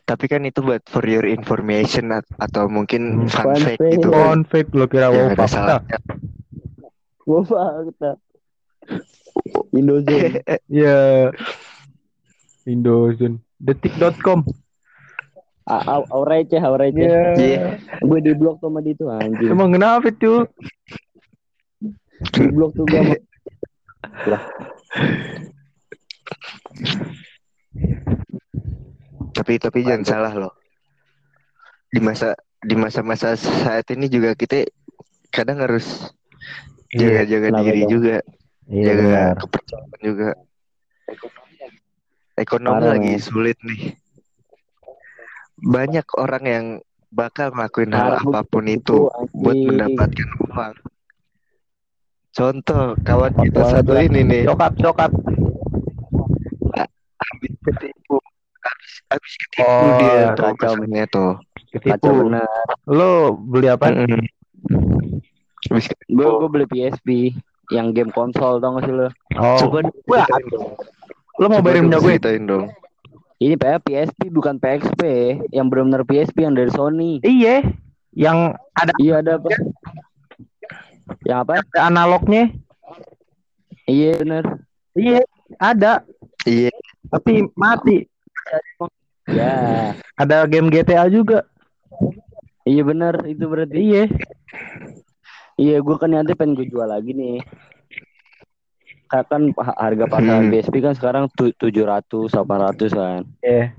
Tapi 0.02 0.24
kan 0.24 0.40
itu 0.42 0.64
buat 0.64 0.80
for 0.88 1.04
your 1.04 1.22
information 1.22 2.08
at- 2.10 2.24
atau 2.40 2.64
mungkin 2.66 3.26
Hmm. 3.26 3.28
fun 3.28 3.44
Fun 3.52 3.60
fact 3.60 3.76
fact. 3.76 3.92
gitu. 3.92 4.08
Fun 4.08 4.40
fake 4.42 4.70
lo 4.72 4.86
kira 4.86 5.08
Ya, 5.08 5.12
wow 5.12 5.26
ada 5.26 5.36
fakta. 5.36 5.52
salahnya. 5.52 5.98
Gue 7.20 7.42
fakta. 7.44 8.10
Indozone. 9.70 10.40
Ya. 10.72 11.28
Indozone. 12.64 13.44
Detik.com. 13.58 14.46
A- 15.66 16.06
Au 16.08 16.22
receh, 16.22 16.62
au 16.62 16.78
receh. 16.78 17.02
Ya. 17.02 17.34
Iya. 17.34 17.62
Gue 18.00 18.22
di 18.22 18.32
blok 18.32 18.62
sama 18.62 18.80
di 18.80 18.94
itu 18.94 19.04
anjing. 19.06 19.50
Emang 19.50 19.68
kenapa 19.68 20.08
tuh? 20.08 20.46
Di 22.32 22.48
blok 22.48 22.72
tuh 22.72 22.86
gue 22.86 22.96
sama 22.96 23.14
Tapi 29.32 29.52
tapi 29.60 29.78
jangan 29.84 30.04
salah 30.04 30.32
loh. 30.32 30.54
Di 31.92 32.00
masa 32.00 32.32
di 32.64 32.74
masa-masa 32.74 33.36
saat 33.36 33.86
ini 33.92 34.08
juga 34.08 34.32
kita 34.32 34.64
kadang 35.30 35.60
harus 35.60 36.08
jaga-jaga 36.90 37.52
kenapa 37.52 37.64
diri 37.68 37.82
juga, 37.86 38.16
Iya 38.66 38.84
jaga 38.90 39.02
benar. 39.04 39.34
kepercayaan 39.44 40.00
juga. 40.02 40.30
Ekonomi 42.36 42.76
Parah, 42.80 42.90
lagi 42.96 43.12
sulit 43.20 43.56
nih. 43.64 43.96
Banyak 45.56 46.06
orang 46.20 46.44
yang 46.44 46.66
bakal 47.08 47.48
ngelakuin 47.48 47.92
hal 47.96 48.20
apa 48.20 48.40
pun 48.44 48.68
Bu. 48.68 48.76
itu 48.76 48.98
buat 49.32 49.56
mendapatkan 49.56 50.28
uang. 50.52 50.74
Contoh 52.36 52.92
kawan 53.00 53.32
kita 53.40 53.60
satu 53.72 53.96
ini 53.96 54.20
nih 54.20 54.42
Cokap 54.44 54.72
cokap. 54.76 55.10
Habis 57.16 57.52
ketipu 57.62 58.16
habis 58.58 58.92
habis 59.08 59.34
ketipu 59.38 59.64
Oh, 59.64 59.90
dia 59.96 60.22
tuh 60.32 60.44
kacau. 60.50 60.72
kesannya 60.74 61.04
tuh 61.08 61.32
Kacau 61.76 62.08
Ketipu. 62.08 62.08
bener. 62.24 62.46
Lo 62.86 63.10
beli 63.34 63.68
apa? 63.68 63.90
Mm-mm. 63.90 64.22
habis 65.66 65.86
Gue 66.06 66.26
gue 66.26 66.48
beli 66.48 66.66
PSP 66.66 67.08
yang 67.68 67.90
game 67.90 68.08
konsol 68.08 68.58
tau 68.58 68.76
gak 68.76 68.86
sih 68.86 68.94
lo? 68.94 69.08
Oh. 69.34 69.58
coba 69.58 69.84
Wah, 70.06 70.26
dong. 70.46 70.72
lo 71.36 71.46
mau 71.46 71.60
bayarin 71.60 71.84
dong 71.84 71.98
punya 71.98 71.98
gue? 72.00 72.12
ceritain 72.14 72.44
dong 72.44 72.66
Ini 73.36 73.54
PA 73.54 73.76
PSP 73.76 74.32
bukan 74.32 74.56
PXP, 74.56 75.02
yang 75.50 75.68
benar-benar 75.68 76.02
PSP 76.02 76.40
yang 76.40 76.56
dari 76.56 76.72
Sony. 76.72 77.20
Iya. 77.20 77.68
Yang 78.10 78.38
ada 78.72 78.92
Iya 78.96 79.14
ada 79.20 79.32
apa? 79.36 79.50
Yang 81.20 81.38
apa? 81.38 81.52
ada 81.60 81.80
analognya. 81.84 82.44
Iya 83.84 84.10
bener. 84.18 84.44
Iya, 84.94 85.20
ada. 85.58 86.00
iya 86.42 86.72
Tapi 87.16 87.32
mati. 87.54 87.96
Ya, 89.26 89.52
Ada 90.14 90.46
game 90.46 90.68
GTA 90.68 91.08
juga. 91.08 91.42
iya 92.62 92.82
bener 92.82 93.24
itu 93.24 93.44
berarti. 93.44 93.74
Iya. 93.74 94.04
Iya, 95.56 95.76
gue 95.78 95.96
kan 95.96 96.10
nanti 96.10 96.32
pengen 96.32 96.52
gue 96.54 96.66
jual 96.66 96.84
lagi 96.84 97.10
nih. 97.10 97.40
Ka- 99.06 99.24
Kan 99.24 99.54
ha- 99.56 99.78
harga 99.80 100.04
pasaran 100.04 100.46
Hmm. 100.46 100.52
PSP 100.52 100.74
kan 100.78 100.92
sekarang 100.92 101.24
tu- 101.32 101.54
700, 101.54 102.04
800 102.28 102.90
kan. 102.90 103.22
Iya. 103.40 103.72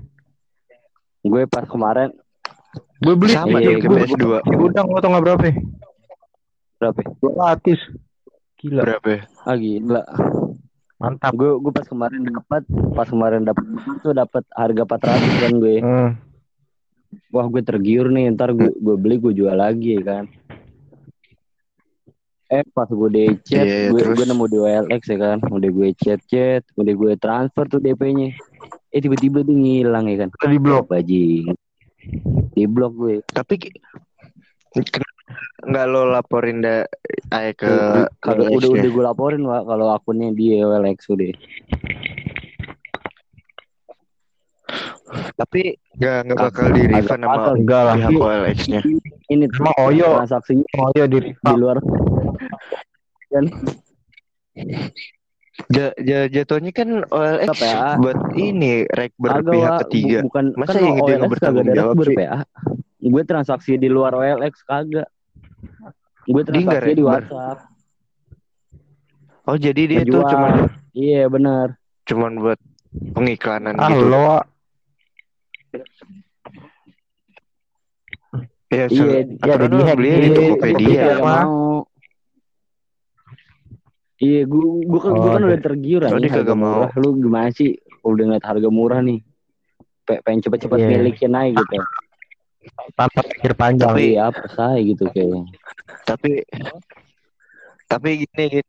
Gue 1.20 1.46
pas 1.46 1.64
kemarin 1.64 2.10
Gue 2.98 3.14
beli 3.14 3.30
sama 3.30 3.62
Iya, 3.62 3.78
ke 3.78 3.86
gua- 3.86 4.02
PS2 4.02 4.24
di 4.42 4.54
gudang 4.56 4.86
lo 4.86 4.98
tau 4.98 5.08
nggak 5.08 5.24
berapa? 5.24 5.48
berapa? 6.76 7.00
Dua 7.16 7.32
ratus. 7.48 7.78
Gila. 8.58 8.82
berapa? 8.82 9.22
Ah 9.40 9.54
gila. 9.54 10.02
Mantap. 10.98 11.32
Gue 11.38 11.50
gue 11.62 11.72
pas 11.72 11.86
kemarin 11.86 12.20
dapat, 12.26 12.62
pas 12.94 13.06
kemarin 13.06 13.42
dapat 13.46 13.64
tuh 14.02 14.14
dapat 14.14 14.42
harga 14.50 14.82
400 14.82 15.42
kan 15.46 15.52
gue. 15.62 15.76
Hmm. 15.78 16.10
Wah, 17.32 17.46
gue 17.48 17.62
tergiur 17.64 18.10
nih, 18.10 18.34
ntar 18.34 18.52
gue 18.52 18.74
gue 18.74 18.96
beli 18.98 19.16
gue 19.22 19.32
jual 19.32 19.54
lagi 19.54 19.96
ya 19.96 20.02
kan. 20.04 20.24
Eh 22.48 22.64
pas 22.72 22.88
gue 22.88 23.08
di 23.12 23.24
chat, 23.44 23.64
Iya, 23.64 23.92
gue 23.92 24.00
terus? 24.00 24.16
gue 24.16 24.26
nemu 24.26 24.44
di 24.48 24.56
OLX 24.56 25.02
ya 25.12 25.18
kan, 25.20 25.38
udah 25.44 25.70
gue 25.70 25.88
chat 26.00 26.20
chat, 26.24 26.64
udah 26.80 26.94
gue 26.96 27.12
transfer 27.20 27.64
tuh 27.68 27.80
DP-nya. 27.80 28.32
Eh 28.88 29.00
tiba-tiba 29.04 29.44
tuh 29.44 29.52
ngilang 29.52 30.08
ya 30.08 30.26
kan. 30.26 30.28
Di 30.32 30.58
blok. 30.58 30.88
Bajing. 30.88 31.52
Di 32.56 32.64
blok 32.64 32.92
gue. 32.96 33.16
tapi 33.30 33.54
nggak 35.60 35.84
lo 35.86 36.08
laporin 36.08 36.58
da 36.58 36.86
ay 37.30 37.52
ke 37.52 37.66
OLX 38.20 38.50
udah 38.52 38.68
-nya? 38.68 38.80
udah 38.80 38.90
gue 38.90 39.04
laporin 39.04 39.42
Wak 39.42 39.62
kalau 39.64 39.86
akunnya 39.90 40.30
dia 40.30 40.62
OLX 40.62 40.98
udah. 41.08 41.30
tapi 45.34 45.62
nggak 45.96 46.16
nggak 46.26 46.38
bakal 46.38 46.66
di 46.68 46.82
refund 46.86 47.22
sama. 47.24 47.42
Enggak 47.54 47.82
lah. 47.82 47.94
pihak 47.96 48.10
OLX-nya 48.12 48.80
Ini 49.28 49.44
Emang 49.50 49.76
Oyo. 49.82 50.08
transaksinya 50.18 50.64
Oh 50.76 50.88
iya 50.92 51.04
di 51.04 51.18
di 51.24 51.54
luar 51.54 51.76
kan 53.28 53.44
Ja- 55.68 55.96
ja- 55.98 56.28
jatuhnya 56.28 56.70
kan 56.70 57.02
OLX 57.04 57.48
Apa 57.50 57.64
ya? 57.64 57.78
buat 57.98 58.18
ini 58.36 58.86
rek 58.86 59.12
berpihak 59.16 59.48
Wak. 59.68 59.80
ketiga 59.84 60.18
Bu- 60.22 60.26
bukan 60.30 60.44
Masa 60.54 60.70
kan 60.70 60.80
yang 60.80 60.96
dia 60.96 61.02
OLX 61.02 61.18
nggak 61.18 61.32
bertanggung 61.34 61.68
jawab 61.72 61.96
sih? 61.98 62.16
PA. 62.16 62.38
Gue 63.00 63.22
transaksi 63.24 63.72
di 63.74 63.88
luar 63.88 64.12
OLX 64.12 64.54
kagak. 64.62 65.08
Gue 66.24 66.42
transaksi 66.42 66.92
di. 66.92 67.02
WhatsApp. 67.02 67.58
oh 69.44 69.56
jadi 69.56 69.82
dia 69.82 70.00
tuh 70.02 70.20
Ngejual. 70.20 70.28
cuma 70.28 70.48
Iya 70.92 71.22
benar. 71.26 71.66
cuman 72.04 72.32
buat 72.38 72.60
pengiklanan 73.12 73.74
Ah 73.74 73.88
gitu. 73.88 74.04
lo 74.04 74.18
Wak. 74.26 74.44
Ya, 78.68 78.84
Iya, 78.84 78.84
se- 78.86 79.24
ya, 79.40 79.54
aturan 79.56 79.70
di 79.72 79.84
beli 79.94 80.08
di- 80.10 80.12
di 80.12 80.20
di- 80.20 80.36
Tokopedia. 80.36 80.88
Iya, 80.92 81.14
mau. 81.18 81.88
Iya, 84.18 84.40
gua, 84.44 84.64
gua 84.84 85.00
kan, 85.00 85.12
gua 85.14 85.22
Oh, 85.22 85.30
kan 85.30 85.40
oke. 85.40 85.48
udah 85.48 85.60
tergiur 85.62 86.00
Oh, 86.00 86.06
aja 86.06 86.18
dia 86.18 86.28
harga 86.28 86.42
kagak 86.42 86.58
mau. 86.58 86.72
murah. 86.74 86.90
Lu 86.94 87.08
gimana 87.16 87.48
sih? 87.48 87.70
Udah 88.02 88.24
ngeliat 88.24 88.44
harga 88.44 88.68
murah 88.68 89.00
nih. 89.00 89.20
Pe- 90.02 90.20
pengen 90.20 90.40
cepet-cepet 90.42 90.78
Iya. 90.78 90.88
milikin 90.90 91.32
aja 91.32 91.54
gitu. 91.54 91.76
Tanpa 92.92 93.20
pikir 93.24 93.52
panjang. 93.52 93.90
Tapi- 93.90 94.12
Iya, 94.12 94.22
apa 94.28 94.44
saya 94.50 94.78
gitu 94.80 95.04
kayaknya. 95.08 95.42
Tapi 96.02 96.30
tapi 97.84 98.08
gini, 98.22 98.44
gini. 98.50 98.62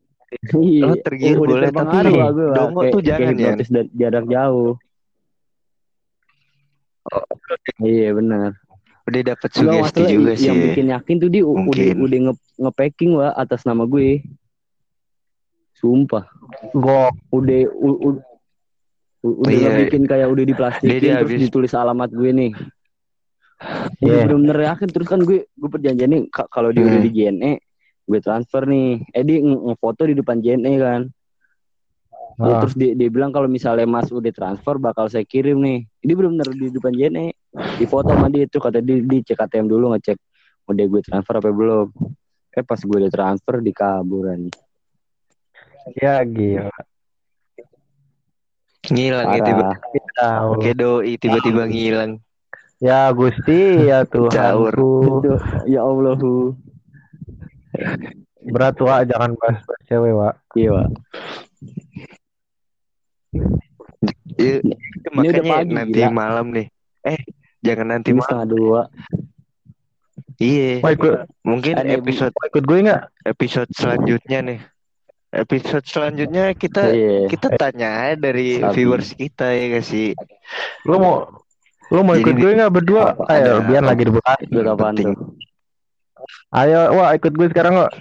Iya. 0.54 0.84
Lo 0.86 0.96
tergiur 1.02 1.38
udah 1.42 1.50
boleh, 1.50 1.70
tapi 1.72 1.98
dongo 2.54 2.80
Kayak- 2.80 2.94
tuh 2.94 3.02
jangan, 3.02 3.34
ya. 3.36 3.54
jarak 3.92 4.26
jauh. 4.28 4.74
Iya 7.82 8.10
benar. 8.14 8.52
udah 9.10 9.22
dapat 9.26 9.50
sugesti 9.50 10.06
juga 10.06 10.38
yang 10.38 10.54
sih. 10.54 10.66
bikin 10.70 10.86
yakin 10.94 11.16
tuh 11.18 11.30
dia 11.34 11.42
u- 11.42 11.50
udah 11.50 11.66
Mungkin. 11.66 11.98
udah 11.98 12.20
nge, 12.30 12.34
nge-packing 12.62 13.12
wa 13.18 13.34
atas 13.34 13.66
nama 13.66 13.82
gue. 13.84 14.22
Sumpah. 15.74 16.30
Gok. 16.78 17.18
Udah 17.34 17.62
u- 17.74 18.00
u- 18.06 18.22
u- 19.26 19.38
udah 19.42 19.50
Iya. 19.50 19.82
bikin 19.82 20.06
kayak 20.06 20.30
udah 20.30 20.46
Dia- 20.46 20.52
diplastikin 20.54 21.02
dia 21.02 21.14
terus 21.18 21.26
habis- 21.26 21.42
ditulis 21.42 21.74
alamat 21.74 22.10
gue 22.14 22.30
nih. 22.30 22.52
Udah 23.60 24.00
Iya. 24.00 24.24
bener-bener 24.26 24.58
yakin 24.72 24.88
terus 24.88 25.08
kan 25.08 25.20
gue 25.20 25.44
gue 25.46 25.70
perjanjiannya 25.70 26.32
ka- 26.32 26.48
kalau 26.48 26.72
dia 26.72 26.82
udah 26.82 26.96
Hmm. 26.96 27.06
di 27.06 27.12
JNE 27.12 27.52
gue 28.06 28.20
transfer 28.20 28.64
nih. 28.64 29.04
Eh 29.12 29.22
dia 29.22 29.38
nge- 29.38 29.64
ngefoto 29.66 30.02
di 30.08 30.16
depan 30.16 30.40
JNE 30.40 30.74
kan. 30.78 31.02
Ah. 32.40 32.64
terus 32.64 32.72
dia, 32.72 32.96
dia 32.96 33.12
bilang 33.12 33.36
kalau 33.36 33.52
misalnya 33.52 33.84
Mas 33.84 34.08
udah 34.08 34.32
transfer 34.32 34.80
bakal 34.80 35.12
saya 35.12 35.28
kirim 35.28 35.60
nih. 35.60 35.84
Ini 36.00 36.12
bener-bener 36.16 36.48
di 36.50 36.72
depan 36.72 36.96
JNE. 36.96 37.36
Di 37.76 37.84
foto 37.84 38.10
sama 38.10 38.32
dia 38.32 38.48
tuh 38.48 38.64
kata 38.64 38.80
dia, 38.80 38.96
dia 38.98 39.20
cek 39.22 39.44
ATM 39.44 39.68
dulu 39.68 39.92
ngecek 39.92 40.16
udah 40.66 40.86
gue 40.88 41.02
transfer 41.04 41.36
apa 41.36 41.52
belum. 41.52 41.92
Eh 42.50 42.64
pas 42.64 42.80
gue 42.80 42.96
udah 42.98 43.12
transfer 43.12 43.60
dikaburan. 43.60 44.48
Ya 45.94 46.24
gila. 46.24 46.72
Ngilang 48.88 49.26
ya 49.30 49.44
Parah. 49.44 49.76
Tahu. 50.16 50.52
Kayak 50.64 50.78
doi 50.78 51.14
tiba-tiba 51.16 51.68
ngilang. 51.68 52.12
Ya 52.80 53.12
Gusti 53.12 53.86
ya. 53.86 54.04
Aduh, 54.08 54.32
Ya 55.74 55.82
Allahu. 55.82 56.56
Berat 58.42 58.80
Wak 58.80 59.06
jangan 59.06 59.36
bahas 59.36 59.60
bahas 59.62 59.82
cewek 59.86 60.14
Wak. 60.14 60.36
Iya, 60.56 60.70
Pak. 60.74 60.88
Iya, 64.40 64.64
udah 64.64 65.12
makanya 65.12 65.42
pagi, 65.44 65.74
nanti 65.76 66.00
gila. 66.00 66.10
malam 66.10 66.46
nih. 66.50 66.68
Eh, 67.04 67.20
jangan 67.60 67.88
nanti 67.92 68.10
Ini 68.10 68.16
malam. 68.16 68.26
setengah 68.26 68.48
dua. 68.48 68.82
Iya. 70.40 70.72
Wah 70.80 70.92
ikut, 70.96 71.14
Mungkin 71.44 71.74
Ada 71.76 71.90
ibu- 71.90 72.00
episode 72.02 72.32
wah, 72.32 72.46
ikut 72.48 72.64
gue 72.64 72.78
nggak? 72.82 73.02
episode 73.28 73.70
selanjutnya 73.76 74.40
nih. 74.42 74.60
Episode 75.30 75.86
selanjutnya 75.86 76.46
kita 76.56 76.84
Iya. 76.90 77.28
kita 77.28 77.48
tanya 77.54 77.92
dari 78.16 78.58
Sabi. 78.58 78.72
viewers 78.74 79.10
kita 79.14 79.46
ya 79.52 79.78
gak 79.78 79.86
sih? 79.86 80.16
Lu 80.88 80.98
mau 80.98 81.28
lu 81.90 82.02
mau 82.02 82.14
ikut 82.14 82.34
gue 82.34 82.52
nggak 82.54 82.70
berdua? 82.72 83.14
Apa? 83.14 83.24
Ayo 83.30 83.54
Ada- 83.60 83.66
biar 83.66 83.84
lagi 83.84 84.04
di 84.06 84.12
tuh? 84.14 85.18
Ayo 86.52 86.80
wah 86.94 87.10
ikut 87.14 87.34
gue 87.34 87.48
sekarang 87.50 87.74
kok. 87.80 87.92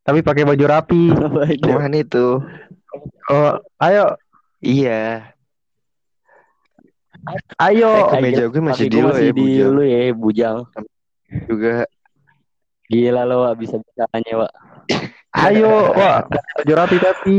Tapi 0.00 0.22
pakai 0.22 0.42
baju 0.44 0.64
rapi. 0.64 1.02
Cuman 1.64 1.92
itu. 1.92 2.38
Oh, 3.30 3.52
ayo, 3.78 4.18
Iya. 4.58 5.30
ayo. 7.60 7.90
Eh, 8.10 8.20
meja 8.20 8.44
gue 8.46 8.58
masih 8.60 8.86
di 8.88 8.98
lo 8.98 9.12
masih 9.12 9.28
ya, 9.28 9.32
di 9.32 9.38
Bujang. 9.38 9.70
lu 9.70 9.82
ya, 9.82 9.98
bujang. 10.12 10.56
Juga 11.46 11.74
Gila 12.90 13.22
lo, 13.22 13.46
Wak. 13.46 13.54
bisa 13.54 13.78
bisanya, 13.78 14.34
Wak. 14.34 14.52
Ayo, 15.30 15.94
wah, 15.94 16.26
baju 16.26 16.72
rapi 16.74 16.96
tapi. 16.98 17.36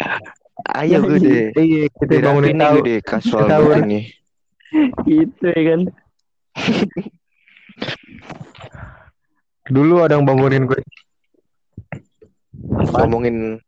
Ayo 0.74 1.02
gue 1.02 1.18
deh. 1.18 1.46
Iya, 1.54 1.84
kita 1.90 2.12
bangunin 2.22 2.56
tahu. 2.56 2.74
gue 2.78 2.82
deh 2.86 2.98
kasual 3.02 3.42
banget 3.46 3.82
ini. 3.84 4.00
Gitu 5.02 5.44
ya 5.44 5.62
kan. 5.66 5.80
Dulu 9.70 10.02
ada 10.02 10.14
yang 10.14 10.26
bangunin 10.26 10.66
gue. 10.66 10.80
Ngomongin 12.90 13.58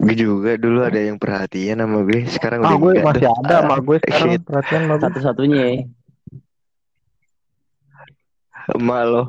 Gue 0.00 0.16
juga 0.16 0.56
dulu 0.56 0.80
ada 0.80 0.96
yang 0.96 1.20
perhatian 1.20 1.76
sama 1.76 2.00
gue. 2.02 2.24
Sekarang 2.24 2.64
Ah, 2.64 2.72
udah 2.72 2.76
gue 2.80 2.92
masih 3.04 3.20
dah. 3.20 3.34
ada 3.44 3.54
sama 3.60 3.76
gue 3.78 3.96
sekarang 4.00 4.28
shit. 4.32 4.40
perhatian 4.48 4.80
sama 4.80 4.94
gue. 4.96 5.02
Satu-satunya 5.04 5.60
ya. 5.60 5.76
Emak 8.70 9.02
lo. 9.04 9.22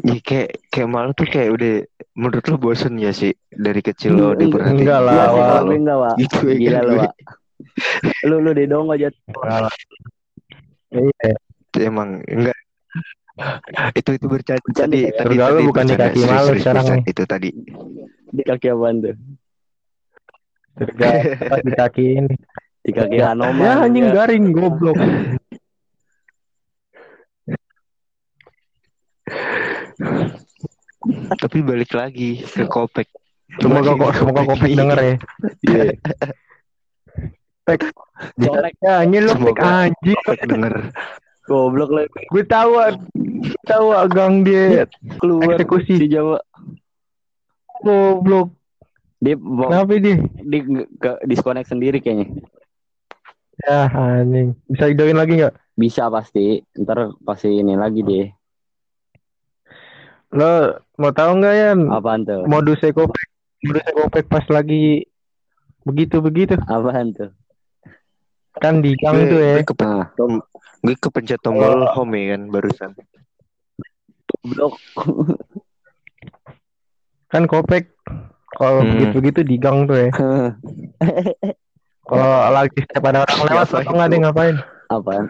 Ya 0.00 0.16
kayak 0.24 0.48
kayak 0.72 0.88
malu 0.88 1.12
tuh 1.12 1.28
kayak 1.28 1.50
udah 1.52 1.72
menurut 2.16 2.44
lo 2.48 2.56
bosen 2.56 2.96
ya 2.96 3.12
sih 3.12 3.36
dari 3.52 3.84
kecil 3.84 4.16
lo 4.16 4.32
Enggak, 4.32 4.40
diperhatiin. 4.40 4.78
enggak 4.80 5.00
lah, 5.04 5.14
sih, 5.28 5.42
kalau 5.44 5.62
gue 5.62 5.76
enggak, 5.76 5.96
Wak. 6.00 6.14
Gitu 6.16 6.36
ya 6.40 6.56
Gila 6.56 6.72
kan 6.72 6.88
lo. 6.88 7.04
Lu 8.24 8.36
lu 8.40 8.50
deh 8.56 8.66
dong 8.66 8.88
aja. 8.88 9.08
Iya, 10.88 11.30
Emang 11.78 12.24
enggak 12.24 12.56
itu 13.94 14.18
itu 14.18 14.26
bercanda 14.26 14.58
tadi 14.74 15.06
ya. 15.06 15.14
tadi 15.14 15.38
tadi 15.38 15.62
bukan 15.62 15.84
di 15.86 15.94
kaki 15.94 16.20
malu 16.26 16.50
sekarang 16.58 16.86
itu 17.06 17.22
tadi 17.22 17.50
Di 18.34 18.42
kaki 18.42 18.66
apaan 18.66 18.96
tuh? 18.98 19.14
di 21.62 21.72
kaki 21.72 22.04
ini. 22.18 22.34
Di 22.82 22.90
kaki 22.90 23.14
Ya, 23.14 23.30
Hanoman. 23.30 23.62
ya 23.62 23.72
anjing 23.84 24.06
ya. 24.08 24.12
garing 24.14 24.44
goblok. 24.50 24.98
Tapi 31.38 31.58
balik 31.62 31.92
lagi 31.94 32.42
ke 32.42 32.66
kopek 32.66 33.08
Semoga 33.56 33.96
kok 33.96 34.12
semoga 34.12 34.42
kopek 34.44 34.76
denger 34.76 34.98
ya. 35.00 35.14
Iya. 35.64 35.84
Pek. 37.64 37.80
Colek. 38.36 38.74
Ya 38.84 38.92
anjing 39.00 39.24
lu 39.24 39.32
pek 39.40 39.58
anjing. 39.64 40.18
kopek 40.20 40.40
denger 40.44 40.74
Goblok 41.48 41.90
lah. 41.96 42.04
Gue 42.28 42.44
tahu 42.44 42.76
gue 43.16 43.62
tahu 43.64 43.86
gang 44.12 44.44
dia 44.44 44.84
Keluar 45.16 45.56
Eksekusi. 45.56 45.96
di 45.96 46.12
Jawa. 46.12 46.36
goblok. 47.80 48.52
Dia 49.18 49.34
mau 49.40 49.72
Kenapa 49.72 49.96
dia? 49.96 50.20
di 50.44 50.58
ke 51.00 51.10
disconnect 51.24 51.72
sendiri 51.72 52.04
kayaknya. 52.04 52.28
Ya 53.64 53.88
anjing. 53.88 54.60
Bisa 54.68 54.92
idoin 54.92 55.16
lagi 55.16 55.40
nggak? 55.40 55.56
Bisa 55.72 56.12
pasti. 56.12 56.60
Ntar 56.76 57.16
pasti 57.24 57.48
ini 57.48 57.80
lagi 57.80 58.04
deh. 58.04 58.28
Lo 60.38 60.52
mau 60.96 61.10
tahu 61.10 61.30
nggak 61.36 61.54
ya 61.56 61.70
Apaan 61.90 62.22
tuh? 62.22 62.46
modus 62.46 62.78
ekopek 62.80 63.26
modus 63.60 63.84
ekopek 63.84 64.24
pas 64.24 64.46
lagi 64.48 65.02
begitu 65.82 66.20
begitu 66.20 66.54
Apaan 66.60 67.10
tuh? 67.10 67.34
kan 68.54 68.78
di 68.78 68.94
gang 68.96 69.14
tuh 69.24 69.38
ya 69.38 69.54
gue, 69.56 69.64
kepen- 69.64 69.86
Nah, 69.88 70.06
tom- 70.14 70.42
gue 70.80 70.94
kepencet 70.96 71.38
tombol 71.38 71.86
home 71.88 72.14
ya 72.14 72.24
kan 72.32 72.42
barusan 72.48 72.90
goblok. 74.28 74.74
kan 77.28 77.42
kopek 77.44 77.94
kalau 78.52 78.82
Hmm. 78.82 78.90
begitu 78.90 79.14
begitu 79.16 79.40
di 79.44 79.56
gang 79.56 79.84
tuh 79.84 79.94
ya 79.96 80.10
kalau 82.08 82.26
lagi 82.50 82.78
setiap 82.78 83.04
ada 83.04 83.22
orang 83.22 83.38
lewat 83.44 83.68
atau 83.70 83.92
nggak 83.92 84.08
ada 84.08 84.16
ngapain 84.20 84.56
Apaan? 84.88 85.24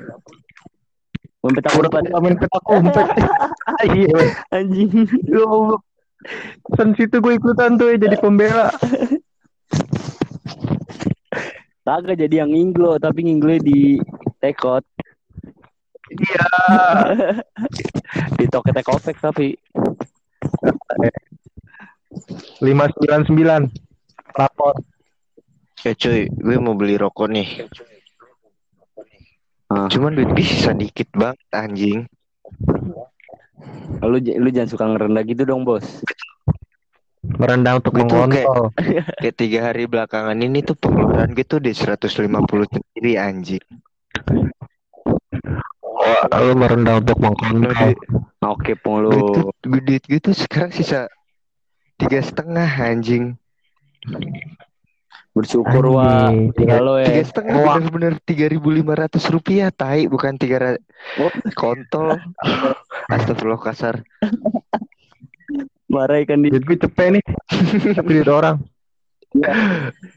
Ngumpet 1.39 1.63
udah 1.63 1.73
ngumpet 1.79 2.05
main 2.19 2.37
petak 2.37 2.65
umpet 2.67 3.07
iya 3.95 4.19
anjing. 4.51 5.07
goblok 5.31 5.83
Sen 6.75 6.99
situ 6.99 7.23
gue 7.23 7.39
ikutan 7.39 7.79
tuh 7.79 7.95
ya 7.95 7.97
jadi 7.97 8.19
pembela. 8.19 8.75
Kagak 11.87 12.19
jadi 12.21 12.45
yang 12.45 12.51
nginglo 12.51 12.99
tapi 12.99 13.23
nginglo 13.25 13.55
di 13.63 14.03
tekot. 14.43 14.83
iya. 16.11 16.49
Di 18.41 18.45
toket 18.51 18.75
tekopek 18.83 19.17
tapi. 19.23 19.55
lima 22.67 22.91
sembilan 22.91 23.21
sembilan. 23.31 23.63
Lapor 24.35 24.75
ya 25.87 25.95
cuy 25.95 26.27
gue 26.27 26.57
mau 26.59 26.75
beli 26.75 26.99
rokok 26.99 27.29
nih 27.31 27.49
Ah. 29.69 29.85
cuman 29.87 30.17
duit 30.17 30.33
gue 30.33 30.41
sisa 30.41 30.73
dikit 30.73 31.13
banget 31.13 31.37
anjing 31.53 32.09
lu 34.01 34.17
lu 34.17 34.49
jangan 34.49 34.71
suka 34.71 34.85
ngerendah 34.87 35.23
gitu 35.25 35.45
dong 35.45 35.63
bos 35.63 35.85
merendah 37.21 37.77
untuk 37.77 37.93
Itu 37.93 38.09
kayak- 38.09 38.49
mengontrol 38.49 38.65
kayak 39.21 39.37
tiga 39.37 39.59
hari 39.69 39.85
belakangan 39.85 40.39
ini 40.39 40.63
tuh 40.63 40.73
pengeluaran 40.73 41.31
gue 41.31 41.45
tuh 41.45 41.61
di 41.61 41.71
150 41.71 42.09
sendiri 42.67 43.13
anjing 43.15 43.65
Lu 46.31 46.55
merendah 46.55 47.03
untuk 47.03 47.19
mengkontrol. 47.19 47.75
duit, 47.75 47.99
Oke, 48.41 48.73
pung 48.75 49.03
lu. 49.03 49.13
duit 49.61 50.01
gitu 50.01 50.31
sekarang 50.31 50.71
sisa 50.71 51.11
tiga 51.97 52.23
setengah 52.23 52.65
anjing. 52.65 53.35
Bersyukur 55.39 55.85
wa. 55.89 56.27
Anjing, 56.27 56.51
Tinggal 56.53 56.83
lo 56.83 56.95
Tiga 56.99 57.15
ya. 57.15 57.23
setengah 57.23 57.55
Wah. 57.63 57.75
bener-bener 57.79 58.15
tiga 58.21 58.47
ribu 58.47 58.69
lima 58.69 58.93
ratus 58.93 59.23
rupiah 59.29 59.71
tai 59.71 60.05
bukan 60.05 60.35
tiga 60.35 60.57
ra- 60.59 60.83
Oh. 61.17 61.31
kontol. 61.55 62.19
Astagfirullah 63.07 63.63
kasar. 63.63 64.03
Marah 65.87 66.19
ikan 66.21 66.43
di 66.43 66.51
Duit 66.51 66.67
gue 66.67 66.77
cepet 66.77 67.07
nih. 67.15 67.25
Tapi 67.95 68.11
duit 68.13 68.27
orang. 68.29 68.59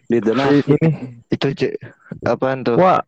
di 0.07 0.17
donasi. 0.17 0.65
Ini. 0.65 0.89
Itu 1.29 1.53
ce- 1.53 1.77
apaan 2.23 2.65
tuh? 2.65 2.75
Wah. 2.75 3.03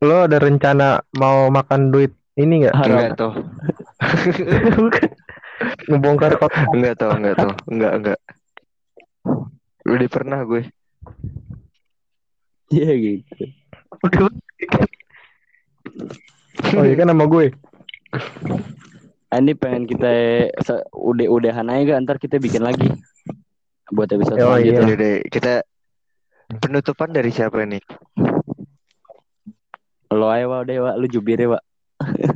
Lo 0.00 0.26
ada 0.26 0.36
rencana 0.36 0.98
mau 1.14 1.48
makan 1.48 1.88
duit 1.88 2.10
ini 2.34 2.64
nggak? 2.64 2.74
Enggak 2.74 3.16
tuh. 3.16 3.32
Ngebongkar 5.86 6.36
kotak. 6.36 6.66
Enggak 6.70 6.94
tuh, 6.96 7.10
enggak 7.12 7.34
tuh. 7.36 7.52
Enggak, 7.68 7.92
enggak. 7.96 8.18
Udah 9.84 10.08
pernah 10.08 10.40
gue. 10.42 10.62
Iya 12.68 12.92
gitu. 12.96 13.32
Oh 16.74 16.82
iya 16.82 16.96
kan 16.96 17.06
sama 17.06 17.26
gue. 17.26 17.54
Ini 19.30 19.52
pengen 19.54 19.84
kita 19.86 20.10
se- 20.58 20.86
udah-udahan 20.90 21.66
aja 21.66 21.94
gak? 21.94 22.00
Ntar 22.02 22.16
kita 22.18 22.38
bikin 22.38 22.62
lagi. 22.62 22.90
Buat 23.90 24.10
episode 24.10 24.38
Oh, 24.38 24.54
iya. 24.54 24.74
selanjutnya. 24.74 24.82
Udah 24.82 24.96
deh, 24.96 25.16
kita 25.28 25.52
penutupan 26.58 27.10
dari 27.10 27.30
siapa 27.30 27.62
nih? 27.62 27.82
Lo 30.10 30.26
aja 30.30 30.46
wa, 30.46 30.62
udah 30.62 30.76
wa. 30.80 30.92
Lu 30.98 31.06
jubir 31.06 31.38
ya 31.38 31.54
wa. 31.54 31.60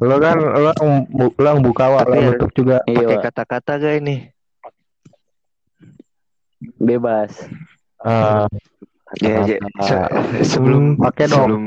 Lo 0.00 0.16
kan 0.16 0.36
lo 0.40 0.72
lo 1.36 1.50
buka 1.60 1.84
wak, 1.92 2.04
Tapi 2.08 2.10
lo 2.10 2.16
ya- 2.16 2.28
nutup 2.32 2.50
juga. 2.56 2.76
Iya 2.84 2.96
Pakai 2.98 3.16
kata-kata 3.20 3.72
gak 3.76 3.94
ini? 4.00 4.16
Bebas. 6.76 7.32
Ah, 8.00 8.48
Ya, 9.18 9.42
ya. 9.42 9.58
Kata-kata. 9.58 9.84
Se- 10.38 10.54
sebelum 10.54 10.94
Hmm, 10.94 11.02
pakai 11.02 11.26
dong. 11.26 11.34
sebelum 11.34 11.64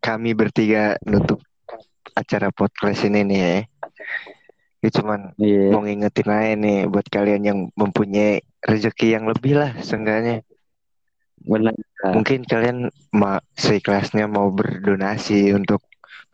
kami 0.00 0.30
bertiga 0.32 0.96
nutup 1.04 1.36
acara 2.14 2.48
podcast 2.48 3.04
ini 3.04 3.20
nih 3.22 3.38
ya. 3.38 3.56
Ini 4.78 4.88
cuman 4.94 5.20
Iya. 5.36 5.68
mau 5.68 5.84
ngingetin 5.84 6.28
aja 6.32 6.54
nih 6.56 6.78
buat 6.88 7.04
kalian 7.06 7.42
yang 7.44 7.58
mempunyai 7.76 8.40
rezeki 8.64 9.12
yang 9.12 9.28
lebih 9.28 9.52
lah 9.54 9.76
seenggaknya. 9.84 10.40
Benar. 11.44 11.76
Mungkin 12.16 12.48
kalian 12.48 12.88
ma 13.12 13.36
seikhlasnya 13.52 14.24
mau 14.24 14.48
berdonasi 14.48 15.52
untuk 15.52 15.84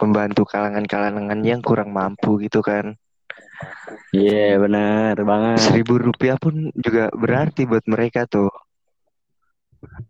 membantu 0.00 0.42
kalangan-kalangan 0.48 1.38
yang 1.46 1.60
kurang 1.62 1.94
mampu 1.94 2.42
gitu 2.42 2.60
kan. 2.60 2.98
Iya 4.14 4.58
benar 4.58 5.14
banget. 5.18 5.58
Seribu 5.62 5.98
rupiah 5.98 6.38
pun 6.38 6.70
juga 6.74 7.10
berarti 7.14 7.66
buat 7.66 7.84
mereka 7.86 8.26
tuh. 8.26 8.50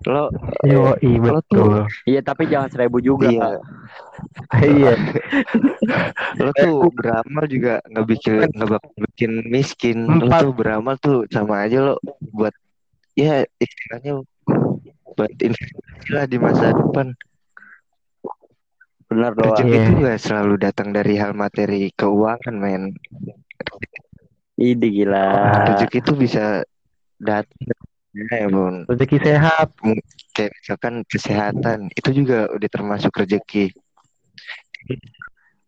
Lo 0.06 0.30
Yo, 0.62 0.94
iya 1.02 1.18
Lo 1.18 1.40
betul. 1.42 1.84
Iya 2.06 2.20
tapi 2.22 2.46
jangan 2.46 2.70
seribu 2.70 2.98
juga. 3.02 3.28
Iya. 3.30 3.48
Iya. 4.54 4.94
lo 6.40 6.50
tuh 6.54 6.86
beramal 6.94 7.44
juga 7.50 7.82
nggak 7.90 8.06
bikin 8.06 8.46
nggak 8.54 8.82
bikin 9.10 9.32
miskin. 9.50 9.98
Lo 10.06 10.30
Empat. 10.30 10.40
tuh 10.46 10.52
beramal 10.54 10.94
tuh 11.02 11.18
sama 11.28 11.66
aja 11.66 11.82
lo 11.92 11.94
buat 12.32 12.54
ya 13.18 13.42
istilahnya 13.58 14.22
buat 15.14 15.30
investasi 15.38 16.08
lah 16.14 16.24
di 16.30 16.38
masa 16.38 16.70
depan. 16.72 17.12
Benar 19.14 19.30
doang. 19.38 19.54
Rezeki 19.54 19.70
Iya. 19.70 19.78
itu 19.78 19.90
gak 20.02 20.20
selalu 20.20 20.54
datang 20.58 20.88
dari 20.90 21.14
hal 21.14 21.32
materi 21.32 21.94
keuangan, 21.94 22.54
men. 22.58 22.82
Ide 24.58 24.88
gila. 24.90 25.26
Rezeki 25.70 25.98
itu 26.02 26.12
bisa 26.18 26.66
datang 27.18 27.58
ya, 28.10 28.46
Bun. 28.50 28.86
Rezeki 28.90 29.16
sehat. 29.22 29.70
Kayak 30.34 30.50
misalkan 30.58 30.94
kesehatan, 31.06 31.78
itu 31.94 32.10
juga 32.10 32.50
udah 32.50 32.68
termasuk 32.70 33.14
rezeki. 33.14 33.70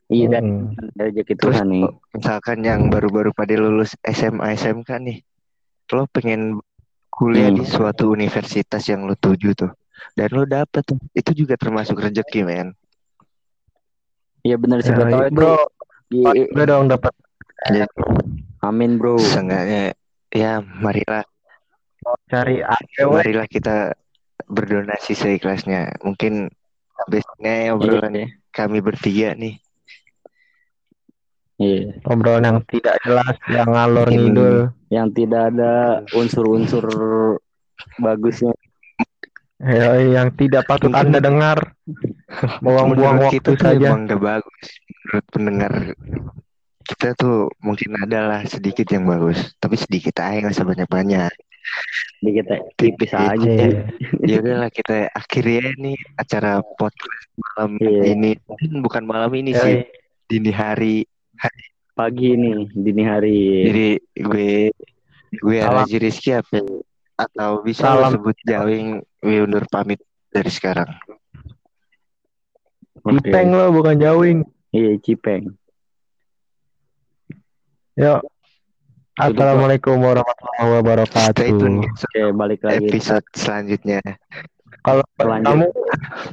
Iya 0.06 0.38
dan 0.38 0.70
Hmm. 0.70 0.90
rezeki 0.94 1.34
Terus 1.34 1.58
Tuhan 1.58 1.66
nih. 1.70 1.86
misalkan 2.14 2.58
yang 2.62 2.90
baru-baru 2.90 3.30
pada 3.30 3.54
lulus 3.58 3.98
SMA 4.02 4.54
SMK 4.54 4.90
nih, 5.02 5.18
lo 5.90 6.06
pengen 6.10 6.62
kuliah 7.10 7.50
Hmm. 7.50 7.58
di 7.58 7.64
suatu 7.66 8.10
universitas 8.10 8.86
yang 8.86 9.06
lo 9.06 9.18
tuju 9.18 9.54
tuh, 9.54 9.70
dan 10.14 10.30
lo 10.30 10.46
dapet 10.46 10.82
tuh, 10.82 10.98
itu 11.10 11.30
juga 11.46 11.58
termasuk 11.58 11.98
rezeki, 11.98 12.46
men. 12.46 12.70
Iya 14.46 14.56
benar 14.56 14.78
sih 14.78 14.94
Ya, 14.94 15.02
tahu 15.02 15.26
itu. 15.26 15.34
bro, 15.34 15.56
Iya, 16.06 16.30
gue 16.46 16.64
dong 16.64 16.86
dapat 16.86 17.10
Amin 18.62 18.94
bro. 18.94 19.18
Seenggaknya, 19.18 19.90
ya 20.30 20.62
marilah, 20.62 21.26
cari 22.30 22.62
APW. 22.62 23.10
marilah 23.18 23.46
kita 23.50 23.90
berdonasi 24.46 25.18
seikhlasnya. 25.18 25.98
Mungkin 26.00 26.46
biasanya 27.06 27.74
obrolan 27.74 28.14
Iya. 28.14 28.26
kami 28.54 28.78
bertiga 28.78 29.34
nih. 29.34 29.58
Iya. 31.58 31.98
Obrolan 32.06 32.44
yang 32.44 32.58
tidak 32.68 32.94
jelas, 33.02 33.34
yang 33.48 33.66
ngalor 33.66 34.08
ngidul. 34.08 34.56
Yang 34.92 35.08
tidak 35.16 35.42
ada 35.50 35.72
unsur-unsur 36.12 36.84
bagusnya. 37.98 38.54
Ya, 39.58 39.96
yang 39.98 40.28
tidak 40.36 40.68
patut 40.68 40.92
Anda 40.92 41.18
dengar. 41.18 41.74
Buang-buang 42.64 43.16
waktu 43.22 43.38
tuh 43.40 43.56
saja. 43.56 43.76
emang 43.76 44.06
gak 44.06 44.20
bagus. 44.20 44.66
Menurut 45.06 45.26
pendengar 45.30 45.72
kita 46.82 47.08
tuh 47.14 47.50
mungkin 47.58 47.98
adalah 47.98 48.46
sedikit 48.46 48.86
yang 48.88 49.04
bagus, 49.04 49.54
tapi 49.58 49.74
sedikit 49.74 50.22
aja 50.22 50.38
nggak 50.38 50.54
sebanyak-banyak. 50.54 51.32
Dikit 52.22 52.46
ya, 52.46 52.58
tipis 52.78 53.10
aja. 53.10 53.34
Iya. 53.42 53.90
Ya 54.30 54.36
udahlah 54.38 54.70
kita 54.70 55.10
akhiri 55.10 55.52
ya 55.58 55.66
nih 55.74 55.98
acara 56.14 56.62
podcast 56.78 57.26
malam 57.34 57.70
Iya. 57.78 58.02
ini. 58.12 58.30
Bukan 58.78 59.02
malam 59.02 59.34
ini 59.34 59.50
Ya, 59.50 59.62
sih, 59.62 59.76
dini 60.26 60.50
hari. 60.50 61.02
Pagi 61.92 62.36
nih, 62.36 62.70
dini 62.70 63.02
hari. 63.02 63.38
Jadi 63.66 63.88
gue 64.14 64.50
gue. 65.32 65.58
Raji 65.58 65.96
Rizky 65.98 66.32
apa? 66.32 66.60
atau 67.16 67.64
bisa 67.64 67.96
lo 67.96 68.04
Salam. 68.06 68.12
sebut 68.12 68.36
Jawing 68.44 68.88
gue 69.24 69.36
undur 69.40 69.64
pamit 69.66 69.98
dari 70.28 70.52
sekarang. 70.52 70.86
Oke. 73.06 73.22
Cipeng 73.22 73.48
lo 73.50 73.70
bukan 73.70 73.96
jawing. 73.96 74.38
Iya, 74.70 74.98
Cipeng. 74.98 75.54
Yuk. 77.96 78.20
Assalamualaikum 79.16 79.96
warahmatullahi 79.96 80.68
wabarakatuh. 80.76 81.32
Stay 81.32 81.48
tune 81.48 81.80
guys, 81.80 82.02
Oke, 82.04 82.20
balik 82.36 82.60
lagi. 82.60 82.84
episode 82.84 83.24
selanjutnya. 83.32 84.00
Kalau 84.84 85.00
Lanjut. 85.16 85.46
kamu 85.46 85.66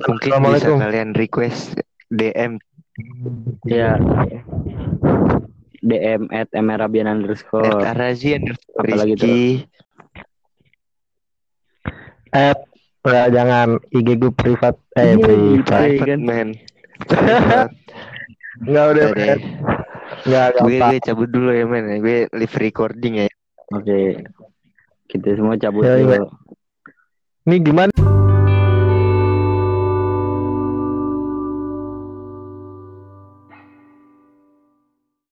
Mungkin 0.04 0.30
bisa 0.52 0.70
kalian 0.76 1.10
request 1.16 1.80
DM 2.12 2.60
Iya. 3.64 3.96
DM 5.80 6.28
at 6.30 6.52
emerabian 6.52 7.08
underscore. 7.08 7.64
at 7.82 7.96
Arazi 7.96 8.36
underscore 8.36 8.84
Apalagi? 8.84 9.16
Rizky. 9.16 9.42
eh 12.34 12.56
enggak, 13.04 13.28
jangan 13.32 13.68
IG 13.90 14.10
gue 14.16 14.32
privat 14.32 14.76
eh 14.96 15.14
Iya, 15.14 15.16
privat. 15.20 15.68
Private 15.68 16.08
kan? 16.08 16.20
man. 16.22 16.48
Enggak 18.64 18.86
udah. 18.94 19.08
Enggak 20.24 20.46
Gue, 20.62 20.78
gue 20.80 21.00
cabut 21.02 21.28
dulu 21.28 21.50
ya 21.52 21.66
men. 21.66 22.00
Gue 22.00 22.32
live 22.32 22.56
recording 22.58 23.14
ya. 23.20 23.28
Oke. 23.74 24.24
Kita 25.06 25.36
semua 25.36 25.60
cabut 25.60 25.84
Ya, 25.84 26.00
iya. 26.00 26.22
dulu. 26.22 26.32
Ini 27.44 27.56
gimana? 27.60 27.92